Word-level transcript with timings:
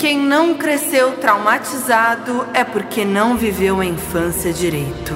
Quem 0.00 0.18
não 0.18 0.54
cresceu 0.54 1.18
traumatizado 1.18 2.48
é 2.54 2.64
porque 2.64 3.04
não 3.04 3.36
viveu 3.36 3.80
a 3.80 3.84
infância 3.84 4.50
direito. 4.50 5.12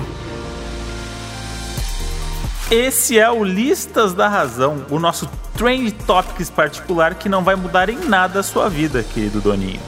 Esse 2.70 3.18
é 3.18 3.30
o 3.30 3.42
Listas 3.42 4.12
da 4.12 4.28
Razão, 4.28 4.84
o 4.90 4.98
nosso 4.98 5.26
Trend 5.56 5.90
Topics 6.06 6.50
particular 6.50 7.14
que 7.14 7.30
não 7.30 7.42
vai 7.42 7.56
mudar 7.56 7.88
em 7.88 7.96
nada 7.96 8.40
a 8.40 8.42
sua 8.42 8.68
vida, 8.68 9.02
querido 9.02 9.40
Doninho. 9.40 9.80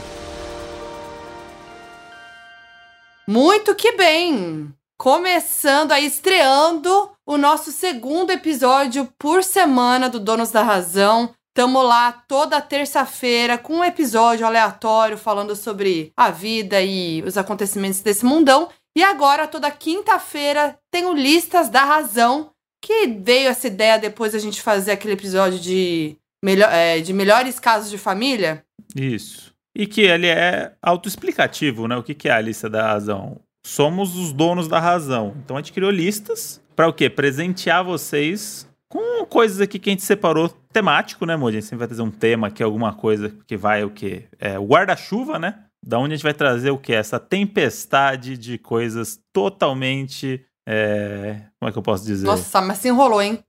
Muito 3.27 3.75
que 3.75 3.91
bem! 3.91 4.73
Começando 4.97 5.91
aí, 5.91 6.07
estreando 6.07 7.11
o 7.23 7.37
nosso 7.37 7.71
segundo 7.71 8.31
episódio 8.31 9.07
por 9.19 9.43
semana 9.43 10.09
do 10.09 10.19
Donos 10.19 10.49
da 10.49 10.63
Razão. 10.63 11.35
Tamo 11.57 11.81
lá 11.81 12.11
toda 12.11 12.61
terça-feira 12.61 13.57
com 13.57 13.77
um 13.77 13.83
episódio 13.83 14.45
aleatório 14.45 15.17
falando 15.17 15.55
sobre 15.55 16.11
a 16.15 16.29
vida 16.29 16.79
e 16.83 17.23
os 17.23 17.35
acontecimentos 17.35 17.99
desse 17.99 18.23
mundão. 18.23 18.69
E 18.95 19.03
agora, 19.03 19.47
toda 19.47 19.71
quinta-feira, 19.71 20.77
tem 20.91 21.07
o 21.07 21.15
Listas 21.15 21.67
da 21.67 21.83
Razão, 21.83 22.51
que 22.79 23.07
veio 23.07 23.49
essa 23.49 23.65
ideia 23.65 23.97
depois 23.97 24.33
da 24.33 24.39
gente 24.39 24.61
fazer 24.61 24.91
aquele 24.91 25.15
episódio 25.15 25.57
de, 25.57 26.15
melhor, 26.45 26.71
é, 26.71 26.99
de 26.99 27.11
melhores 27.11 27.59
casos 27.59 27.89
de 27.89 27.97
família. 27.97 28.63
Isso. 28.95 29.51
E 29.75 29.87
que 29.87 30.01
ele 30.01 30.27
é 30.27 30.73
autoexplicativo, 30.79 31.87
né? 31.87 31.97
O 31.97 32.03
que, 32.03 32.13
que 32.13 32.29
é 32.29 32.33
a 32.33 32.39
lista 32.39 32.69
da 32.69 32.85
razão? 32.85 33.41
Somos 33.65 34.15
os 34.15 34.31
donos 34.31 34.67
da 34.67 34.79
razão. 34.79 35.35
Então 35.43 35.57
a 35.57 35.59
gente 35.59 35.73
criou 35.73 35.89
listas 35.89 36.61
para 36.75 36.87
o 36.87 36.93
quê? 36.93 37.09
Presentear 37.09 37.83
vocês 37.83 38.66
com 38.89 39.25
coisas 39.25 39.59
aqui 39.59 39.77
que 39.79 39.89
a 39.89 39.93
gente 39.93 40.03
separou 40.03 40.49
temático, 40.71 41.25
né, 41.25 41.35
Moody? 41.35 41.57
A 41.57 41.59
gente 41.59 41.69
sempre 41.69 41.79
vai 41.79 41.87
trazer 41.87 42.01
um 42.01 42.11
tema 42.11 42.49
que 42.51 42.61
é 42.61 42.65
alguma 42.65 42.93
coisa 42.93 43.33
que 43.45 43.57
vai 43.57 43.83
o 43.83 43.89
quê? 43.89 44.25
É 44.39 44.57
o 44.57 44.65
guarda-chuva, 44.65 45.37
né? 45.37 45.63
Da 45.85 45.99
onde 45.99 46.13
a 46.13 46.15
gente 46.17 46.23
vai 46.23 46.33
trazer 46.33 46.71
o 46.71 46.77
quê? 46.77 46.93
Essa 46.93 47.19
tempestade 47.19 48.37
de 48.37 48.57
coisas 48.57 49.19
totalmente 49.33 50.43
é... 50.67 51.41
Como 51.59 51.69
é 51.69 51.71
que 51.71 51.77
eu 51.77 51.83
posso 51.83 52.05
dizer? 52.05 52.25
Nossa, 52.25 52.59
mas 52.61 52.77
se 52.79 52.89
enrolou, 52.89 53.21
hein? 53.21 53.39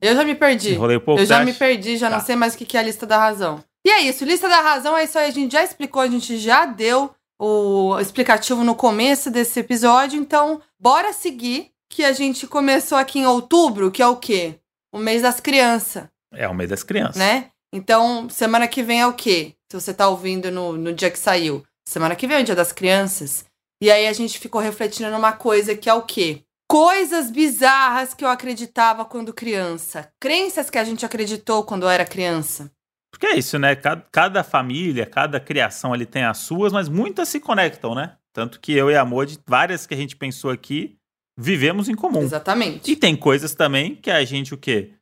Eu 0.00 0.16
já 0.16 0.24
me 0.24 0.34
perdi. 0.34 0.72
Enrolei 0.72 0.96
um 0.96 1.00
pouco. 1.00 1.20
Eu 1.20 1.26
já 1.26 1.38
você 1.38 1.44
me 1.44 1.50
acha? 1.50 1.58
perdi, 1.58 1.96
já 1.96 2.08
Tá. 2.10 2.16
não 2.16 2.24
sei 2.24 2.34
mais 2.34 2.54
o 2.54 2.58
que 2.58 2.64
que 2.64 2.76
é 2.76 2.80
a 2.80 2.82
lista 2.82 3.06
da 3.06 3.18
razão. 3.18 3.62
E 3.86 3.90
é 3.90 4.00
isso, 4.00 4.24
lista 4.24 4.48
da 4.48 4.60
razão 4.60 4.96
é 4.96 5.04
isso 5.04 5.18
aí. 5.18 5.28
A 5.28 5.32
gente 5.32 5.52
já 5.52 5.62
explicou, 5.62 6.00
a 6.02 6.06
gente 6.08 6.38
já 6.38 6.64
deu 6.64 7.10
o 7.40 7.98
explicativo 8.00 8.64
no 8.64 8.74
começo 8.74 9.30
desse 9.30 9.60
episódio. 9.60 10.18
Então, 10.18 10.60
bora 10.80 11.12
seguir, 11.12 11.70
que 11.90 12.04
a 12.04 12.12
gente 12.12 12.46
começou 12.46 12.96
aqui 12.96 13.18
em 13.18 13.26
outubro, 13.26 13.90
que 13.90 14.02
é 14.02 14.06
o 14.06 14.16
quê? 14.16 14.58
O 14.92 14.98
mês 14.98 15.22
das 15.22 15.40
crianças, 15.40 16.04
É 16.32 16.46
o 16.48 16.54
mês 16.54 16.70
das 16.70 16.82
crianças. 16.82 17.16
né? 17.16 17.50
Então, 17.72 18.28
semana 18.28 18.68
que 18.68 18.82
vem 18.82 19.00
é 19.00 19.06
o 19.06 19.14
quê? 19.14 19.54
Se 19.70 19.80
você 19.80 19.94
tá 19.94 20.06
ouvindo 20.08 20.50
no, 20.50 20.74
no 20.76 20.92
dia 20.92 21.10
que 21.10 21.18
saiu. 21.18 21.64
Semana 21.88 22.14
que 22.14 22.26
vem 22.26 22.36
é 22.36 22.40
o 22.40 22.44
dia 22.44 22.54
das 22.54 22.70
crianças. 22.72 23.44
E 23.82 23.90
aí 23.90 24.06
a 24.06 24.12
gente 24.12 24.38
ficou 24.38 24.60
refletindo 24.60 25.10
numa 25.10 25.32
coisa 25.32 25.74
que 25.74 25.88
é 25.88 25.94
o 25.94 26.02
quê? 26.02 26.44
Coisas 26.68 27.30
bizarras 27.30 28.14
que 28.14 28.24
eu 28.24 28.28
acreditava 28.28 29.04
quando 29.04 29.32
criança. 29.32 30.10
Crenças 30.20 30.70
que 30.70 30.78
a 30.78 30.84
gente 30.84 31.04
acreditou 31.04 31.64
quando 31.64 31.88
era 31.88 32.04
criança. 32.04 32.70
Porque 33.10 33.26
é 33.26 33.36
isso, 33.36 33.58
né? 33.58 33.74
Cada, 33.74 34.06
cada 34.12 34.44
família, 34.44 35.04
cada 35.04 35.40
criação 35.40 35.92
ali 35.92 36.06
tem 36.06 36.24
as 36.24 36.38
suas, 36.38 36.72
mas 36.72 36.88
muitas 36.88 37.28
se 37.28 37.40
conectam, 37.40 37.94
né? 37.94 38.16
Tanto 38.32 38.60
que 38.60 38.72
eu 38.72 38.90
e 38.90 38.96
a 38.96 39.04
Modi, 39.04 39.38
várias 39.46 39.86
que 39.86 39.94
a 39.94 39.96
gente 39.96 40.16
pensou 40.16 40.50
aqui, 40.50 40.96
vivemos 41.42 41.88
em 41.88 41.94
comum. 41.94 42.22
Exatamente. 42.22 42.90
E 42.90 42.96
tem 42.96 43.16
coisas 43.16 43.54
também 43.54 43.94
que 43.96 44.10
a 44.10 44.24
gente 44.24 44.54
o 44.54 44.58
quê? 44.58 44.92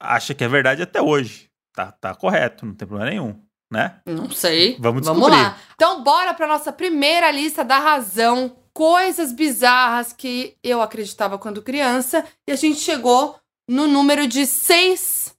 Acha 0.00 0.34
que 0.34 0.44
é 0.44 0.48
verdade 0.48 0.82
até 0.82 1.00
hoje. 1.02 1.50
Tá, 1.74 1.92
tá 1.92 2.14
correto, 2.14 2.64
não 2.64 2.74
tem 2.74 2.86
problema 2.88 3.10
nenhum, 3.10 3.38
né? 3.70 4.00
Não 4.06 4.30
sei. 4.30 4.76
Vamos 4.78 5.04
Vamos 5.04 5.22
descobrir. 5.22 5.42
lá. 5.42 5.58
Então, 5.74 6.02
bora 6.02 6.32
pra 6.32 6.46
nossa 6.46 6.72
primeira 6.72 7.30
lista 7.30 7.64
da 7.64 7.78
razão. 7.78 8.56
Coisas 8.72 9.32
bizarras 9.32 10.12
que 10.12 10.56
eu 10.62 10.80
acreditava 10.82 11.38
quando 11.38 11.62
criança. 11.62 12.24
E 12.46 12.52
a 12.52 12.56
gente 12.56 12.78
chegou 12.80 13.38
no 13.68 13.86
número 13.86 14.26
de 14.26 14.46
seis, 14.46 15.34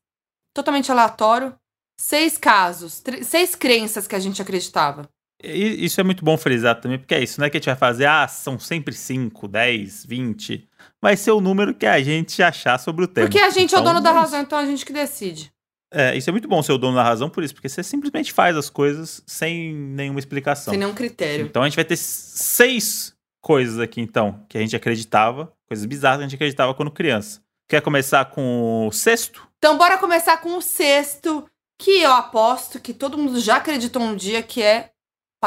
totalmente 0.55 0.91
aleatório, 0.91 1.55
seis 1.99 2.37
casos, 2.37 3.01
seis 3.23 3.55
crenças 3.55 4.07
que 4.07 4.15
a 4.15 4.19
gente 4.19 4.41
acreditava. 4.41 5.09
E 5.43 5.85
isso 5.85 6.01
é 6.01 6.03
muito 6.03 6.25
bom 6.25 6.35
frisar 6.37 6.79
também, 6.81 6.97
porque 6.97 7.13
é 7.13 7.21
isso, 7.21 7.39
não 7.39 7.45
é 7.45 7.49
que 7.49 7.57
a 7.57 7.59
gente 7.59 7.67
vai 7.67 7.75
fazer, 7.75 8.05
ah, 8.05 8.27
são 8.27 8.57
sempre 8.57 8.93
5, 8.93 9.47
10, 9.47 10.05
20. 10.05 10.67
Vai 10.99 11.15
ser 11.15 11.31
o 11.31 11.39
número 11.39 11.75
que 11.75 11.85
a 11.85 12.01
gente 12.01 12.41
achar 12.41 12.79
sobre 12.79 13.05
o 13.05 13.07
tema. 13.07 13.27
Porque 13.27 13.39
a 13.39 13.49
gente 13.51 13.75
é 13.75 13.77
o 13.77 13.81
Então, 13.81 13.93
dono 13.93 14.01
da 14.03 14.09
é 14.09 14.13
isso. 14.13 14.21
razão, 14.21 14.41
então 14.41 14.57
a 14.57 14.65
gente 14.65 14.83
que 14.85 14.91
decide. 14.91 15.51
É, 15.93 16.17
isso 16.17 16.29
é 16.29 16.33
muito 16.33 16.47
bom 16.47 16.61
ser 16.63 16.71
o 16.73 16.77
dono 16.77 16.95
da 16.95 17.03
razão 17.03 17.29
por 17.29 17.43
isso, 17.43 17.53
porque 17.53 17.69
você 17.69 17.83
simplesmente 17.83 18.33
faz 18.33 18.57
as 18.57 18.69
coisas 18.69 19.21
sem 19.27 19.73
nenhuma 19.73 20.19
explicação. 20.19 20.71
Sem 20.71 20.79
nenhum 20.79 20.93
critério. 20.93 21.45
Então 21.45 21.61
a 21.61 21.65
gente 21.69 21.75
vai 21.75 21.85
ter 21.85 21.95
seis 21.97 23.13
coisas 23.41 23.79
aqui, 23.79 24.01
então, 24.01 24.43
que 24.49 24.57
a 24.57 24.61
gente 24.61 24.75
acreditava, 24.75 25.53
coisas 25.67 25.85
bizarras 25.85 26.17
que 26.17 26.23
a 26.23 26.27
gente 26.27 26.35
acreditava 26.35 26.73
quando 26.73 26.91
criança. 26.91 27.41
Quer 27.69 27.81
começar 27.81 28.25
com 28.25 28.87
o 28.87 28.91
sexto? 28.91 29.47
Então, 29.57 29.77
bora 29.77 29.97
começar 29.97 30.37
com 30.37 30.57
o 30.57 30.61
sexto, 30.61 31.45
que 31.79 32.01
eu 32.01 32.11
aposto 32.11 32.79
que 32.79 32.93
todo 32.93 33.17
mundo 33.17 33.39
já 33.39 33.57
acreditou 33.57 34.01
um 34.01 34.15
dia, 34.15 34.41
que 34.43 34.61
é 34.61 34.89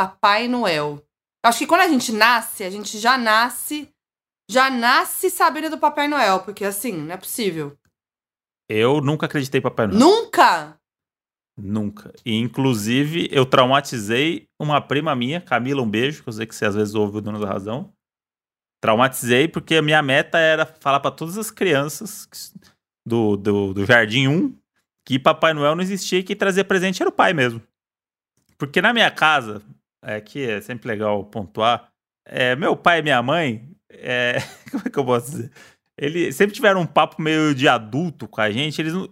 Papai 0.01 0.49
Noel. 0.49 1.05
Acho 1.45 1.59
que 1.59 1.67
quando 1.67 1.83
a 1.83 1.89
gente 1.89 2.11
nasce, 2.11 2.65
a 2.65 2.71
gente 2.71 2.99
já 2.99 3.19
nasce, 3.19 3.87
já 4.51 4.71
nasce 4.71 5.29
sabendo 5.29 5.69
do 5.69 5.79
Papai 5.79 6.09
Noel, 6.09 6.41
porque 6.41 6.65
assim, 6.65 6.93
não 6.93 7.13
é 7.13 7.19
possível. 7.19 7.77
Eu 8.67 9.03
nunca 9.03 9.27
acreditei 9.27 9.59
em 9.59 9.63
Papai 9.63 9.87
Noel. 9.87 9.99
Nunca! 9.99 10.81
Nunca. 11.55 12.15
E, 12.25 12.35
inclusive, 12.35 13.29
eu 13.31 13.45
traumatizei 13.45 14.49
uma 14.59 14.81
prima 14.81 15.15
minha, 15.15 15.39
Camila, 15.39 15.83
um 15.83 15.91
beijo, 15.91 16.23
que 16.23 16.31
eu 16.31 16.33
sei 16.33 16.47
que 16.47 16.55
você 16.55 16.65
às 16.65 16.75
vezes 16.75 16.95
ouve 16.95 17.19
o 17.19 17.21
Dono 17.21 17.39
da 17.39 17.47
Razão. 17.47 17.93
Traumatizei 18.81 19.49
porque 19.49 19.77
a 19.77 19.83
minha 19.83 20.01
meta 20.01 20.39
era 20.39 20.65
falar 20.65 21.01
pra 21.01 21.11
todas 21.11 21.37
as 21.37 21.51
crianças 21.51 22.55
do, 23.05 23.37
do, 23.37 23.75
do 23.75 23.85
Jardim 23.85 24.29
1 24.29 24.59
que 25.05 25.19
Papai 25.19 25.53
Noel 25.53 25.75
não 25.75 25.83
existia 25.83 26.21
e 26.21 26.23
que 26.23 26.35
trazia 26.35 26.65
presente 26.65 27.03
era 27.03 27.11
o 27.11 27.13
pai 27.13 27.35
mesmo. 27.35 27.61
Porque 28.57 28.81
na 28.81 28.95
minha 28.95 29.11
casa, 29.11 29.63
é 30.03 30.21
que 30.21 30.49
é 30.49 30.61
sempre 30.61 30.89
legal 30.89 31.25
pontuar, 31.25 31.89
é, 32.27 32.55
meu 32.57 32.77
pai 32.77 33.01
e 33.01 33.03
minha 33.03 33.23
mãe, 33.23 33.69
é, 33.91 34.37
como 34.71 34.83
é 34.87 34.91
que 34.91 34.99
eu 34.99 35.05
posso 35.05 35.31
dizer? 35.31 35.51
Eles 35.99 36.35
sempre 36.37 36.55
tiveram 36.55 36.81
um 36.81 36.87
papo 36.87 37.21
meio 37.21 37.55
de 37.55 37.69
adulto 37.69 38.27
com 38.27 38.41
a 38.41 38.51
gente, 38.51 38.81
eles 38.81 38.93
não, 38.95 39.09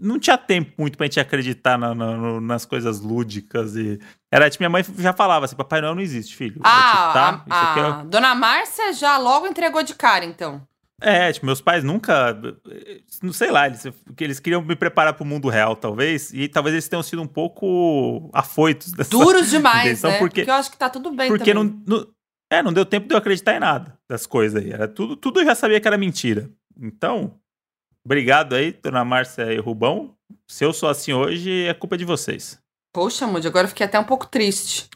não 0.00 0.18
tinha 0.18 0.38
tempo 0.38 0.72
muito 0.78 0.96
pra 0.96 1.06
gente 1.06 1.20
acreditar 1.20 1.76
na- 1.76 1.94
na- 1.94 2.40
nas 2.40 2.64
coisas 2.64 3.00
lúdicas 3.00 3.76
e... 3.76 3.98
Era 4.32 4.48
tipo, 4.48 4.62
minha 4.62 4.70
mãe 4.70 4.82
já 4.98 5.12
falava 5.12 5.44
assim, 5.44 5.56
Papai 5.56 5.80
Noel 5.80 5.94
não 5.94 6.02
existe, 6.02 6.34
filho. 6.36 6.60
Ah, 6.64 7.10
tá, 7.12 7.44
a, 7.50 7.78
é 7.78 7.82
a 8.00 8.04
Dona 8.04 8.34
Márcia 8.34 8.92
já 8.94 9.18
logo 9.18 9.46
entregou 9.46 9.82
de 9.82 9.94
cara, 9.94 10.24
então. 10.24 10.62
É, 11.00 11.32
tipo, 11.32 11.46
meus 11.46 11.60
pais 11.60 11.82
nunca. 11.82 12.36
Não 13.22 13.32
sei 13.32 13.50
lá, 13.50 13.66
eles, 13.66 13.84
eles 14.18 14.40
queriam 14.40 14.62
me 14.62 14.76
preparar 14.76 15.14
pro 15.14 15.24
mundo 15.24 15.48
real, 15.48 15.74
talvez, 15.76 16.32
e 16.32 16.48
talvez 16.48 16.74
eles 16.74 16.88
tenham 16.88 17.02
sido 17.02 17.22
um 17.22 17.26
pouco 17.26 18.30
afoitos 18.32 18.92
dessa. 18.92 19.10
Duros 19.10 19.50
demais, 19.50 19.86
intenção, 19.86 20.10
né? 20.10 20.18
porque- 20.18 20.40
Porque 20.42 20.50
eu 20.50 20.54
acho 20.54 20.70
que 20.70 20.76
tá 20.76 20.88
tudo 20.90 21.10
bem 21.12 21.28
Porque 21.28 21.54
não, 21.54 21.64
não- 21.86 22.06
É, 22.52 22.62
não 22.62 22.72
deu 22.72 22.84
tempo 22.84 23.06
de 23.06 23.14
eu 23.14 23.18
acreditar 23.18 23.54
em 23.54 23.60
nada 23.60 23.96
das 24.08 24.26
coisas 24.26 24.60
aí. 24.60 24.72
Era 24.72 24.88
tudo, 24.88 25.14
tudo 25.16 25.38
eu 25.40 25.44
já 25.44 25.54
sabia 25.54 25.80
que 25.80 25.86
era 25.86 25.96
mentira. 25.96 26.50
Então, 26.80 27.34
obrigado 28.04 28.54
aí, 28.54 28.72
dona 28.72 29.04
Márcia 29.04 29.52
e 29.52 29.58
Rubão. 29.58 30.14
Se 30.48 30.64
eu 30.64 30.72
sou 30.72 30.88
assim 30.88 31.12
hoje, 31.12 31.66
é 31.66 31.74
culpa 31.74 31.96
de 31.96 32.04
vocês. 32.04 32.58
Poxa, 32.92 33.24
Moody, 33.26 33.46
agora 33.46 33.66
eu 33.66 33.68
fiquei 33.68 33.86
até 33.86 34.00
um 34.00 34.04
pouco 34.04 34.26
triste. 34.26 34.88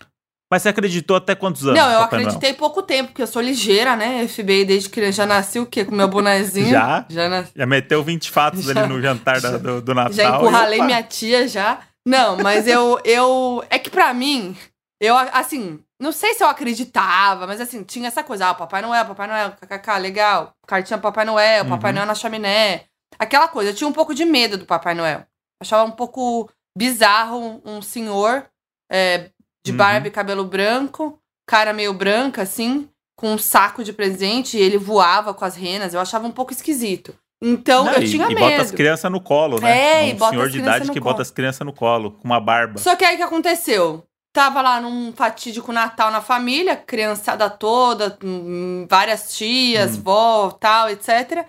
Mas 0.54 0.62
você 0.62 0.68
acreditou 0.68 1.16
até 1.16 1.34
quantos 1.34 1.66
anos? 1.66 1.76
Não, 1.80 1.90
eu 1.90 1.98
Papai 1.98 2.20
Noel? 2.20 2.28
acreditei 2.28 2.54
pouco 2.54 2.80
tempo, 2.80 3.08
porque 3.08 3.22
eu 3.22 3.26
sou 3.26 3.42
ligeira, 3.42 3.96
né? 3.96 4.24
FBI 4.28 4.64
desde 4.64 4.88
criança. 4.88 5.16
Já 5.16 5.26
nasci 5.26 5.58
o 5.58 5.66
quê? 5.66 5.84
Com 5.84 5.96
meu 5.96 6.06
bonezinho. 6.06 6.68
Já? 6.70 7.04
Já, 7.08 7.28
nas- 7.28 7.50
Já 7.56 7.66
meteu 7.66 8.04
20 8.04 8.30
fatos 8.30 8.62
Já- 8.64 8.70
ali 8.84 8.88
no 8.88 9.02
jantar 9.02 9.40
da- 9.40 9.58
do, 9.58 9.82
do 9.82 9.92
Natal. 9.92 10.12
já 10.12 10.22
e, 10.22 10.28
encurralei 10.36 10.78
opa, 10.78 10.86
minha 10.86 11.02
tia 11.02 11.48
já. 11.48 11.80
Não, 12.06 12.36
mas 12.36 12.68
eu, 12.68 13.00
eu. 13.04 13.64
É 13.68 13.80
que 13.80 13.90
pra 13.90 14.14
mim, 14.14 14.56
eu, 15.00 15.16
assim, 15.32 15.80
não 16.00 16.12
sei 16.12 16.34
se 16.34 16.44
eu 16.44 16.48
acreditava, 16.48 17.48
mas 17.48 17.60
assim, 17.60 17.82
tinha 17.82 18.06
essa 18.06 18.22
coisa. 18.22 18.50
Ah, 18.50 18.54
Papai 18.54 18.80
Noel, 18.80 19.04
Papai 19.06 19.26
Noel, 19.26 19.54
kkk, 19.60 19.98
legal. 19.98 20.52
Cartinha 20.68 20.98
Papai 21.00 21.24
Noel, 21.24 21.64
Papai 21.64 21.90
Uhum. 21.90 21.96
Noel 21.96 22.06
na 22.06 22.14
chaminé. 22.14 22.82
Aquela 23.18 23.48
coisa. 23.48 23.70
Eu 23.70 23.74
tinha 23.74 23.88
um 23.88 23.92
pouco 23.92 24.14
de 24.14 24.24
medo 24.24 24.56
do 24.56 24.66
Papai 24.66 24.94
Noel. 24.94 25.26
Achava 25.60 25.82
um 25.82 25.90
pouco 25.90 26.48
bizarro 26.78 27.60
um 27.64 27.82
senhor 27.82 28.46
é, 28.92 29.30
de 29.64 29.70
Uhum. 29.72 29.76
barba 29.78 30.08
e 30.08 30.10
cabelo 30.10 30.44
branco, 30.44 31.18
cara 31.46 31.72
meio 31.72 31.92
branca, 31.94 32.42
assim, 32.42 32.88
com 33.16 33.32
um 33.34 33.38
saco 33.38 33.82
de 33.82 33.92
presente, 33.92 34.56
e 34.58 34.60
ele 34.60 34.76
voava 34.78 35.32
com 35.32 35.44
as 35.44 35.56
renas. 35.56 35.94
Eu 35.94 36.00
achava 36.00 36.26
um 36.26 36.30
pouco 36.32 36.52
esquisito. 36.52 37.14
Então, 37.42 37.84
Não, 37.84 37.92
eu 37.94 38.02
e, 38.02 38.10
tinha 38.10 38.24
e 38.26 38.34
medo. 38.34 38.40
bota 38.40 38.62
as 38.62 38.70
crianças 38.70 39.10
no 39.10 39.20
colo, 39.20 39.60
né? 39.60 40.02
É, 40.02 40.04
um 40.04 40.08
e 40.08 40.14
bota 40.14 40.30
senhor 40.30 40.46
as 40.46 40.52
de 40.52 40.58
idade 40.58 40.80
que 40.90 41.00
colo. 41.00 41.12
bota 41.12 41.22
as 41.22 41.30
crianças 41.30 41.64
no 41.66 41.72
colo, 41.72 42.12
com 42.12 42.24
uma 42.24 42.40
barba. 42.40 42.78
Só 42.78 42.94
que 42.96 43.04
aí 43.04 43.14
o 43.14 43.18
que 43.18 43.22
aconteceu? 43.22 44.04
Tava 44.32 44.60
lá 44.62 44.80
num 44.80 45.12
fatídico 45.12 45.70
Natal 45.72 46.10
na 46.10 46.20
família, 46.20 46.74
criançada 46.76 47.48
toda, 47.50 48.18
hum, 48.24 48.86
várias 48.88 49.36
tias, 49.36 49.96
Hum. 49.96 50.02
vó, 50.02 50.50
tal, 50.50 50.88
etc. 50.90 51.46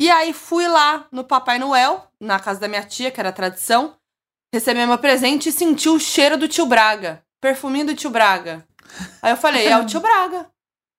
E 0.00 0.10
aí 0.10 0.32
fui 0.32 0.66
lá 0.68 1.06
no 1.10 1.24
Papai 1.24 1.58
Noel, 1.58 2.04
na 2.20 2.38
casa 2.38 2.60
da 2.60 2.68
minha 2.68 2.82
tia, 2.82 3.10
que 3.10 3.18
era 3.20 3.32
tradição, 3.32 3.94
receber 4.52 4.84
meu 4.86 4.98
presente 4.98 5.48
e 5.48 5.52
senti 5.52 5.88
o 5.88 5.98
cheiro 5.98 6.36
do 6.36 6.46
tio 6.48 6.66
Braga. 6.66 7.22
Perfuminho 7.40 7.86
do 7.86 7.94
tio 7.94 8.10
Braga. 8.10 8.66
Aí 9.22 9.32
eu 9.32 9.36
falei, 9.36 9.66
é 9.66 9.76
o 9.78 9.86
tio 9.86 10.00
Braga. 10.00 10.48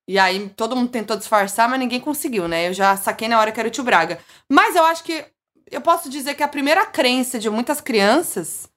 E 0.08 0.18
aí 0.18 0.48
todo 0.50 0.74
mundo 0.74 0.90
tentou 0.90 1.16
disfarçar, 1.16 1.68
mas 1.68 1.78
ninguém 1.78 2.00
conseguiu, 2.00 2.48
né? 2.48 2.68
Eu 2.68 2.72
já 2.72 2.96
saquei 2.96 3.28
na 3.28 3.38
hora 3.38 3.52
que 3.52 3.60
era 3.60 3.68
o 3.68 3.72
tio 3.72 3.84
Braga. 3.84 4.18
Mas 4.50 4.74
eu 4.74 4.84
acho 4.84 5.04
que 5.04 5.24
eu 5.70 5.80
posso 5.80 6.08
dizer 6.08 6.34
que 6.34 6.42
a 6.42 6.48
primeira 6.48 6.86
crença 6.86 7.38
de 7.38 7.50
muitas 7.50 7.80
crianças 7.80 8.68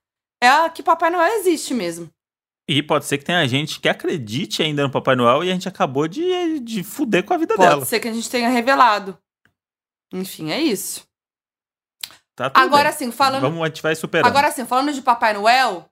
é 0.44 0.50
a 0.50 0.70
que 0.70 0.84
Papai 0.84 1.10
Noel 1.10 1.40
existe 1.40 1.74
mesmo. 1.74 2.10
E 2.68 2.82
pode 2.84 3.06
ser 3.06 3.18
que 3.18 3.26
tenha 3.26 3.48
gente 3.48 3.80
que 3.80 3.90
acredite 3.90 4.62
ainda 4.62 4.84
no 4.84 4.92
Papai 4.92 5.16
Noel 5.16 5.44
e 5.44 5.50
a 5.50 5.54
gente 5.54 5.68
acabou 5.68 6.08
de, 6.08 6.60
de 6.60 6.84
fuder 6.84 7.24
com 7.24 7.34
a 7.34 7.38
vida 7.38 7.56
Pode 7.56 7.70
dela. 7.70 7.86
ser 7.86 8.00
que 8.00 8.08
a 8.08 8.14
gente 8.14 8.30
tenha 8.30 8.50
revelado. 8.50 9.18
Enfim, 10.14 10.52
é 10.52 10.60
isso. 10.60 11.06
Tá 12.36 12.50
tudo 12.50 12.64
Agora 12.64 12.90
bem. 12.90 12.98
sim, 12.98 13.12
falando. 13.12 13.42
Vamos, 13.42 13.62
a 13.62 13.68
gente 13.68 13.82
vai 13.82 13.96
superando. 13.96 14.28
Agora 14.28 14.52
sim, 14.52 14.66
falando 14.66 14.94
de 14.94 15.02
Papai 15.02 15.34
Noel, 15.34 15.90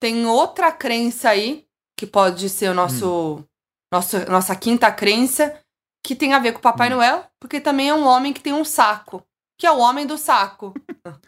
tem 0.00 0.26
outra 0.26 0.70
crença 0.72 1.30
aí, 1.30 1.66
que 1.96 2.06
pode 2.06 2.48
ser 2.48 2.70
o 2.70 2.74
nosso, 2.74 3.36
Hum. 3.36 3.44
nosso 3.92 4.18
nossa 4.30 4.54
quinta 4.56 4.90
crença, 4.92 5.58
que 6.04 6.14
tem 6.14 6.32
a 6.34 6.38
ver 6.38 6.52
com 6.52 6.58
o 6.58 6.62
Papai 6.62 6.88
Hum. 6.92 6.96
Noel, 6.96 7.24
porque 7.40 7.60
também 7.60 7.88
é 7.88 7.94
um 7.94 8.06
homem 8.06 8.32
que 8.32 8.40
tem 8.40 8.52
um 8.52 8.64
saco, 8.64 9.22
que 9.58 9.66
é 9.66 9.70
o 9.72 9.78
homem 9.78 10.06
do 10.06 10.16
saco. 10.18 10.72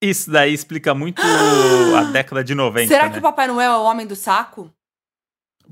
Isso 0.00 0.30
daí 0.30 0.52
explica 0.54 0.94
muito 0.94 1.20
a 1.96 2.04
década 2.12 2.44
de 2.44 2.54
90, 2.54 2.86
Será 2.88 3.06
né? 3.06 3.12
que 3.12 3.18
o 3.18 3.22
Papai 3.22 3.48
Noel 3.48 3.72
é 3.72 3.78
o 3.78 3.82
homem 3.82 4.06
do 4.06 4.14
saco? 4.14 4.72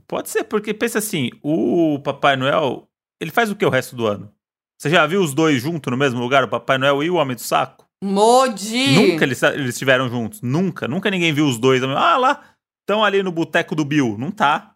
Pode 0.09 0.29
ser, 0.29 0.45
porque 0.45 0.75
pensa 0.75 0.99
assim, 0.99 1.31
o 1.43 2.01
Papai 2.03 2.37
Noel, 2.37 2.89
ele 3.21 3.31
faz 3.31 3.51
o 3.51 3.57
que 3.57 3.65
o 3.65 3.71
resto 3.71 3.95
do 3.95 4.07
ano? 4.07 4.33
Você 4.79 4.91
já 4.91 5.07
viu 5.07 5.23
os 5.23 5.33
dois 5.33 5.63
juntos 5.63 5.91
no 5.91 5.97
mesmo 5.97 6.21
lugar, 6.21 6.43
o 6.45 6.49
Papai 6.49 6.77
Noel 6.77 7.03
e 7.03 7.11
o 7.11 7.15
Homem 7.15 7.35
do 7.37 7.41
Saco? 7.41 7.86
Modi! 8.03 8.95
Nunca 8.95 9.25
eles, 9.25 9.43
eles 9.43 9.71
estiveram 9.71 10.09
juntos, 10.09 10.41
nunca. 10.43 10.87
Nunca 10.87 11.11
ninguém 11.11 11.33
viu 11.33 11.47
os 11.47 11.59
dois. 11.59 11.83
Ah, 11.83 12.17
lá, 12.17 12.43
estão 12.83 13.05
ali 13.05 13.23
no 13.23 13.33
boteco 13.33 13.75
do 13.75 13.85
Bill. 13.85 14.17
Não 14.19 14.31
tá. 14.31 14.73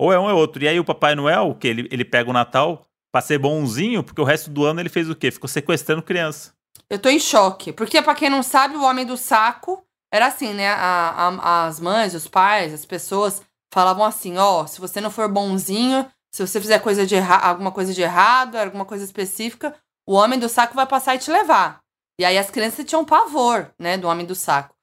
Ou 0.00 0.12
é 0.12 0.18
um 0.18 0.24
ou 0.24 0.30
é 0.30 0.34
outro. 0.34 0.62
E 0.62 0.68
aí 0.68 0.78
o 0.80 0.84
Papai 0.84 1.14
Noel, 1.14 1.54
que 1.54 1.68
ele, 1.68 1.88
ele 1.90 2.04
pega 2.04 2.28
o 2.28 2.32
Natal 2.32 2.84
pra 3.12 3.20
ser 3.20 3.38
bonzinho, 3.38 4.02
porque 4.02 4.20
o 4.20 4.24
resto 4.24 4.50
do 4.50 4.64
ano 4.64 4.80
ele 4.80 4.88
fez 4.88 5.08
o 5.08 5.14
quê? 5.14 5.30
Ficou 5.30 5.48
sequestrando 5.48 6.02
criança. 6.02 6.52
Eu 6.90 6.98
tô 6.98 7.08
em 7.08 7.20
choque. 7.20 7.72
Porque, 7.72 8.02
pra 8.02 8.14
quem 8.14 8.28
não 8.28 8.42
sabe, 8.42 8.76
o 8.76 8.82
homem 8.82 9.06
do 9.06 9.16
saco 9.16 9.82
era 10.12 10.26
assim, 10.26 10.52
né? 10.52 10.68
A- 10.68 11.28
a- 11.40 11.66
as 11.66 11.78
mães, 11.80 12.12
os 12.14 12.26
pais, 12.26 12.74
as 12.74 12.84
pessoas 12.84 13.40
falavam 13.72 14.04
assim: 14.04 14.36
ó, 14.36 14.66
se 14.66 14.80
você 14.80 15.00
não 15.00 15.10
for 15.10 15.28
bonzinho, 15.30 16.06
se 16.34 16.44
você 16.44 16.60
fizer 16.60 16.80
coisa 16.80 17.06
de 17.06 17.16
alguma 17.16 17.70
coisa 17.70 17.94
de 17.94 18.02
errado, 18.02 18.56
alguma 18.56 18.84
coisa 18.84 19.04
específica, 19.04 19.74
o 20.06 20.14
homem 20.14 20.38
do 20.38 20.48
saco 20.48 20.74
vai 20.74 20.86
passar 20.86 21.14
e 21.14 21.18
te 21.18 21.30
levar. 21.30 21.78
E 22.18 22.24
aí 22.24 22.38
as 22.38 22.50
crianças 22.50 22.84
tinham 22.84 23.04
pavor, 23.04 23.70
né, 23.78 23.98
do 23.98 24.06
homem 24.06 24.24
do 24.24 24.34
saco. 24.34 24.74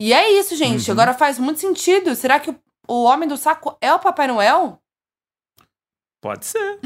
E 0.00 0.12
é 0.12 0.30
isso, 0.38 0.54
gente. 0.56 0.88
Uhum. 0.88 0.92
Agora 0.92 1.14
faz 1.14 1.38
muito 1.38 1.60
sentido. 1.60 2.14
Será 2.14 2.38
que 2.38 2.50
o, 2.50 2.56
o 2.88 3.04
homem 3.04 3.28
do 3.28 3.36
saco 3.36 3.76
é 3.80 3.92
o 3.92 3.98
Papai 3.98 4.26
Noel? 4.26 4.80
Pode 6.22 6.46
ser. 6.46 6.80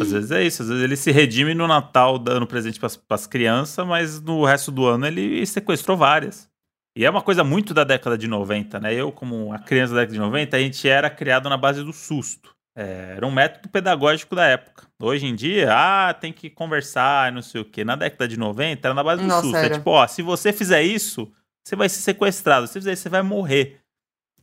Às 0.00 0.12
vezes 0.12 0.30
é 0.30 0.42
isso. 0.42 0.62
Às 0.62 0.68
vezes 0.68 0.82
ele 0.82 0.96
se 0.96 1.10
redime 1.10 1.54
no 1.54 1.66
Natal 1.66 2.18
dando 2.18 2.46
presente 2.46 2.78
pras, 2.78 2.96
pras 2.96 3.26
crianças, 3.26 3.86
mas 3.86 4.20
no 4.20 4.44
resto 4.44 4.70
do 4.70 4.86
ano 4.86 5.06
ele 5.06 5.44
sequestrou 5.46 5.96
várias. 5.96 6.48
E 6.96 7.04
é 7.04 7.10
uma 7.10 7.22
coisa 7.22 7.42
muito 7.42 7.74
da 7.74 7.82
década 7.82 8.16
de 8.16 8.28
90, 8.28 8.78
né? 8.78 8.94
Eu, 8.94 9.10
como 9.10 9.46
uma 9.46 9.58
criança 9.58 9.94
da 9.94 10.00
década 10.00 10.14
de 10.14 10.20
90, 10.20 10.56
a 10.56 10.60
gente 10.60 10.88
era 10.88 11.10
criado 11.10 11.48
na 11.48 11.56
base 11.56 11.82
do 11.82 11.92
susto. 11.92 12.53
É, 12.76 13.14
era 13.16 13.26
um 13.26 13.30
método 13.30 13.68
pedagógico 13.68 14.34
da 14.34 14.46
época. 14.46 14.86
Hoje 15.00 15.26
em 15.26 15.34
dia, 15.34 15.68
ah, 15.70 16.12
tem 16.12 16.32
que 16.32 16.50
conversar, 16.50 17.30
não 17.30 17.42
sei 17.42 17.60
o 17.60 17.64
quê. 17.64 17.84
Na 17.84 17.94
década 17.94 18.26
de 18.26 18.36
90, 18.36 18.88
era 18.88 18.94
na 18.94 19.02
base 19.04 19.22
do 19.22 19.28
Nossa, 19.28 19.42
susto. 19.42 19.56
É 19.56 19.70
tipo, 19.70 19.90
ó, 19.90 20.06
se 20.06 20.22
você 20.22 20.52
fizer 20.52 20.82
isso, 20.82 21.30
você 21.64 21.76
vai 21.76 21.88
ser 21.88 22.00
sequestrado. 22.00 22.66
Se 22.66 22.72
você 22.74 22.80
fizer 22.80 22.92
isso, 22.94 23.02
você 23.02 23.08
vai 23.08 23.22
morrer. 23.22 23.80